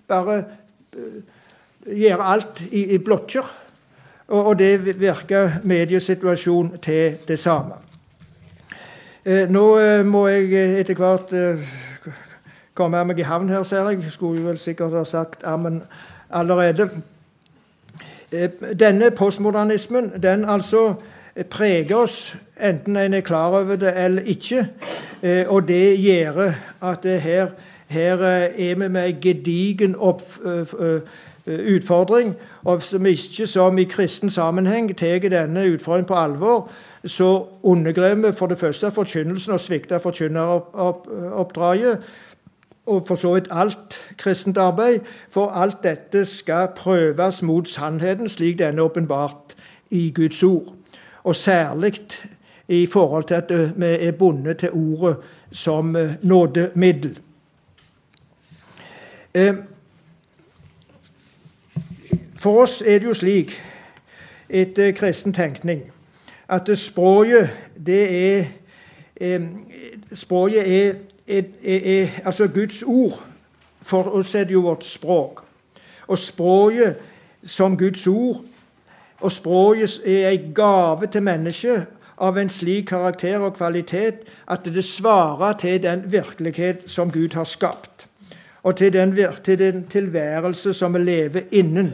[0.08, 0.38] bare
[0.96, 1.18] uh,
[1.92, 3.50] gjør alt i, i blotcher.
[4.30, 7.82] Og, og, det virker mediesituasjonen til det samme.
[9.28, 11.36] Uh, nå uh, må jeg etter hvert
[12.76, 14.12] komme meg i havn her, ser jeg.
[14.12, 15.84] Skulle vel sikkert ha sagt ammen
[16.30, 16.90] allerede.
[18.32, 18.50] Eh,
[18.80, 20.94] denne postmodernismen den altså
[21.50, 24.68] preger oss, enten en er klar over det eller ikke.
[25.24, 27.48] Eh, og det gjør at her,
[27.88, 30.22] her er vi med en gedigen opp,
[31.48, 32.36] utfordring.
[32.64, 36.70] Og som ikke som i kristen sammenheng tar denne utfordringen på alvor,
[37.06, 41.98] så undergraver vi for det første forkynnelsen og svikter forkynneroppdraget
[42.86, 48.60] og for så vidt alt kristent arbeid, for alt dette skal prøves mot sannheten slik
[48.60, 49.56] den er åpenbart
[49.90, 50.74] i Guds ord.
[51.24, 51.94] Og særlig
[52.68, 55.18] i forhold til at vi er bundet til ordet
[55.52, 57.20] som øh, nådemiddel.
[62.36, 63.62] For oss er det jo slik,
[64.50, 65.82] etter kristen tenkning,
[66.50, 67.50] at språket
[67.86, 68.46] det er
[70.14, 70.94] Språket er
[71.28, 73.24] er, er, er altså Guds ord.
[73.82, 75.44] For oss er det jo vårt språk.
[76.08, 76.96] Og språket
[77.44, 78.46] som Guds ord
[79.20, 81.86] Og språket er ei gave til mennesket
[82.22, 87.44] av en slik karakter og kvalitet at det svarer til den virkelighet som Gud har
[87.44, 88.08] skapt,
[88.64, 91.94] og til den, til den tilværelse som vi lever innen.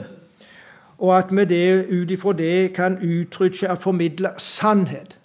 [0.97, 5.17] Og at vi det, ut ifra det kan uttrykke og formidle sannhet.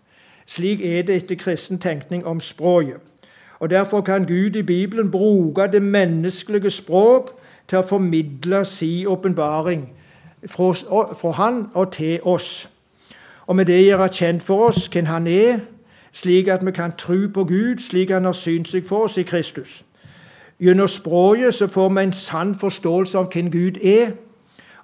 [0.46, 3.00] Slik er det etter kristen tenkning om språket.
[3.60, 7.30] Og Derfor kan Gud i Bibelen bruke det menneskelige språk
[7.68, 9.88] til å formidle sin åpenbaring
[10.46, 12.68] fra, Han og til oss.
[13.46, 15.58] Og med det gjøre kjent for oss hvem Han er,
[16.12, 19.22] slik at vi kan tro på Gud slik Han har synt seg for oss i
[19.22, 19.84] Kristus.
[20.60, 24.12] Gjennom språket så får vi en sann forståelse av hvem Gud er,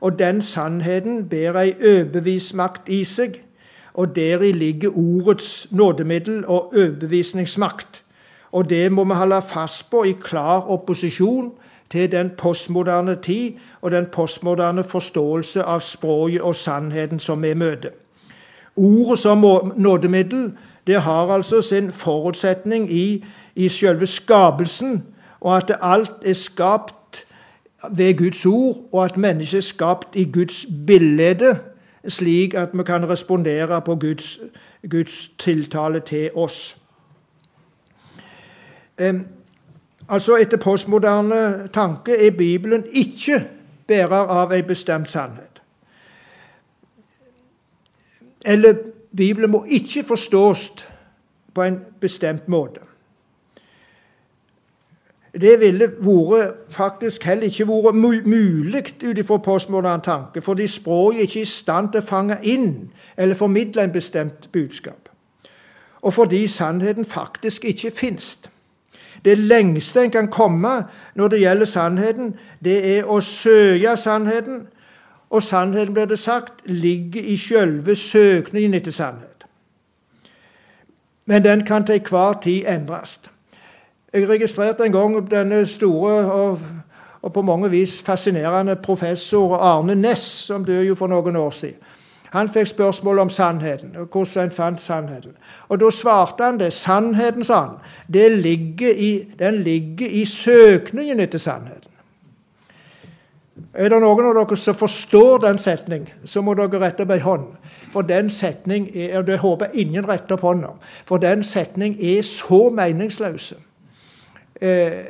[0.00, 3.38] og den sannheten bærer ei overbevismakt i seg,
[3.94, 8.01] og deri ligger ordets nådemiddel og overbevisningsmakt.
[8.52, 11.52] Og det må vi holde fast på i klar opposisjon
[11.90, 17.90] til den postmoderne tid og den postmoderne forståelse av språket og sannheten som vi møter.
[18.76, 19.44] Ordet som
[19.76, 20.52] nådemiddel
[20.86, 23.24] det har altså sin forutsetning i,
[23.54, 25.02] i selve skapelsen,
[25.40, 27.26] og at alt er skapt
[27.90, 31.58] ved Guds ord, og at mennesket er skapt i Guds bilde,
[32.08, 34.38] slik at vi kan respondere på Guds,
[34.90, 36.81] Guds tiltale til oss.
[40.08, 43.44] Altså Etter postmoderne tanke er Bibelen ikke
[43.86, 45.62] bærer av en bestemt sannhet.
[48.44, 48.74] Eller
[49.16, 50.72] Bibelen må ikke forstås
[51.54, 52.80] på en bestemt måte.
[55.40, 57.94] Det ville vært, faktisk heller ikke vært
[58.26, 62.90] mulig ut ifra postmoderne tanke, fordi språket er ikke i stand til å fange inn
[63.16, 65.08] eller formidle en bestemt budskap.
[66.02, 68.42] Og fordi sannheten faktisk ikke fins.
[69.24, 74.66] Det lengste en kan komme når det gjelder sannheten, det er å søke sannheten
[75.32, 79.46] og sannheten, blir det sagt, ligger i sjølve søkningen etter sannhet.
[81.26, 83.20] Men den kan til enhver tid endres.
[84.12, 86.58] Jeg registrerte en gang denne store og,
[87.22, 91.78] og, på mange vis fascinerende professor Arne Næss, som døde jo for noen år siden.
[92.32, 95.32] Han fikk spørsmål om sannheten, og hvordan en fant sannheten.
[95.68, 96.72] Og Da svarte han det.
[96.72, 97.76] Sannheten, sa han,
[98.08, 101.90] ligger i, den ligger i søkningen etter sannheten.
[103.74, 107.20] Er det noen av dere som forstår den setning, så må dere rette opp ei
[107.20, 107.46] hånd.
[107.92, 110.70] For den setning er, og det håper jeg ingen retter opp hånda,
[111.04, 113.52] for den setning er så meningsløs.
[114.60, 115.04] Eh,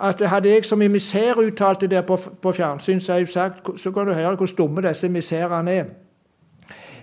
[0.00, 4.06] at hadde jeg som emissær uttalt det på, på fjernsyn, så, jeg sagt, så kan
[4.06, 5.88] du høre hvor dumme disse emissærene er.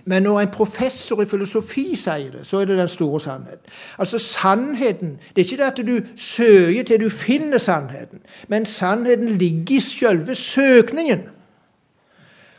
[0.08, 3.72] Men når en professor i filosofi sier det, så er det den store sannheten.
[3.98, 9.28] Altså Sannheten Det er ikke det at du søker til du finner sannheten, men sannheten
[9.28, 11.20] ligger i selve søkningen.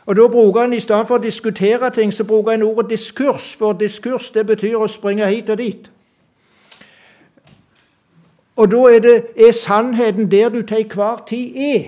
[0.06, 3.54] Og da bruker en I stedet for å diskutere ting, så bruker en ordet diskurs.
[3.54, 5.90] For diskurs det betyr å springe hit og dit.
[8.56, 11.84] Og da er, det, er sannheten der du til enhver tid er.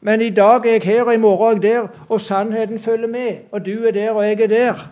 [0.00, 3.08] Men i dag er jeg her, og i morgen er jeg der, og sannheten følger
[3.08, 3.36] med.
[3.52, 4.90] Og du er der, og jeg er der.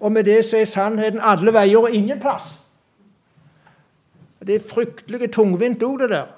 [0.00, 2.60] Og med det så er sannheten alle veier og ingen plass.
[4.46, 6.30] Det er fryktelig tungvint òg, det der.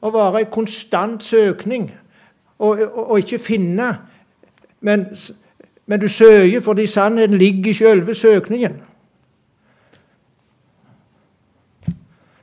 [0.00, 1.90] Å være i konstant søkning
[2.58, 3.88] og, og, og ikke finne.
[4.80, 5.06] Men,
[5.86, 8.78] men, du søker fordi sannheten ligger i selve søkningen.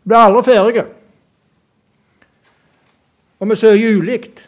[0.04, 0.84] Du blir aldri ferdig.
[3.40, 4.48] Og vi søker ulikt.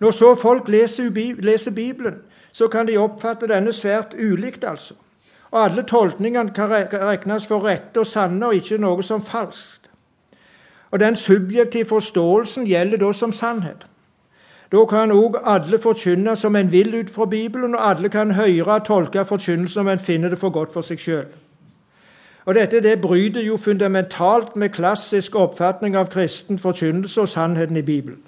[0.00, 1.10] Når så folk leser,
[1.74, 2.14] Bibelen,
[2.52, 4.94] så kan de oppfatte denne svært ulikt, altså.
[5.50, 9.90] Og alle tolkningene kan regnes for rette og sanne, og ikke noe som falskt.
[10.90, 13.86] Og den subjektive forståelsen gjelder da som sannhet.
[14.72, 18.74] Da kan òg alle forkynne som en vil ut fra Bibelen, og alle kan høre
[18.74, 21.26] og tolke forkynnelsen om en finner det for godt for seg sjøl.
[22.46, 27.82] Og Dette det bryter jo fundamentalt med klassisk oppfatning av kristen forkynnelse og sannheten i
[27.82, 28.22] Bibelen.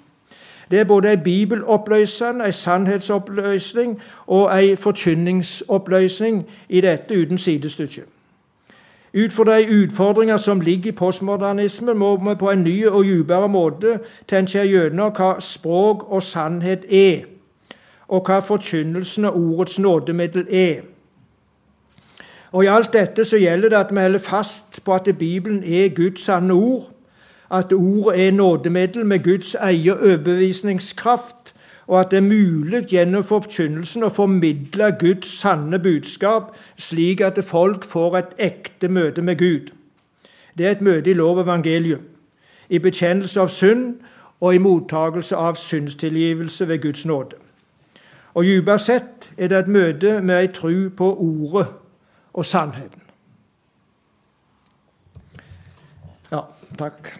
[0.71, 8.01] Det er både en bibeloppløsning, en sannhetsoppløsning og en forkynningsoppløsning i dette uten sidestykke.
[9.23, 13.49] Ut fra de utfordringer som ligger i postmodernismen, må vi på en ny og dypere
[13.49, 17.25] måte tenke gjennom hva språk og sannhet er,
[18.07, 20.85] og hva forkynnelsen og ordets nådemiddel er.
[22.51, 25.89] Og I alt dette så gjelder det at vi holder fast på at Bibelen er
[25.95, 26.91] Guds sanne ord,
[27.51, 31.55] at ordet er nådemiddel med Guds eie overbevisningskraft,
[31.87, 37.85] og at det er mulig gjennom forkynnelsen å formidle Guds sanne budskap, slik at folk
[37.89, 39.73] får et ekte møte med Gud.
[40.57, 42.05] Det er et møte i lov og evangelium,
[42.69, 43.95] i bekjennelse av synd
[44.39, 47.41] og i mottagelse av syndstilgivelse ved Guds nåde.
[48.33, 51.67] Og dypere sett er det et møte med ei tru på Ordet
[52.33, 53.08] og sannheten.
[56.69, 57.19] Ja, takk.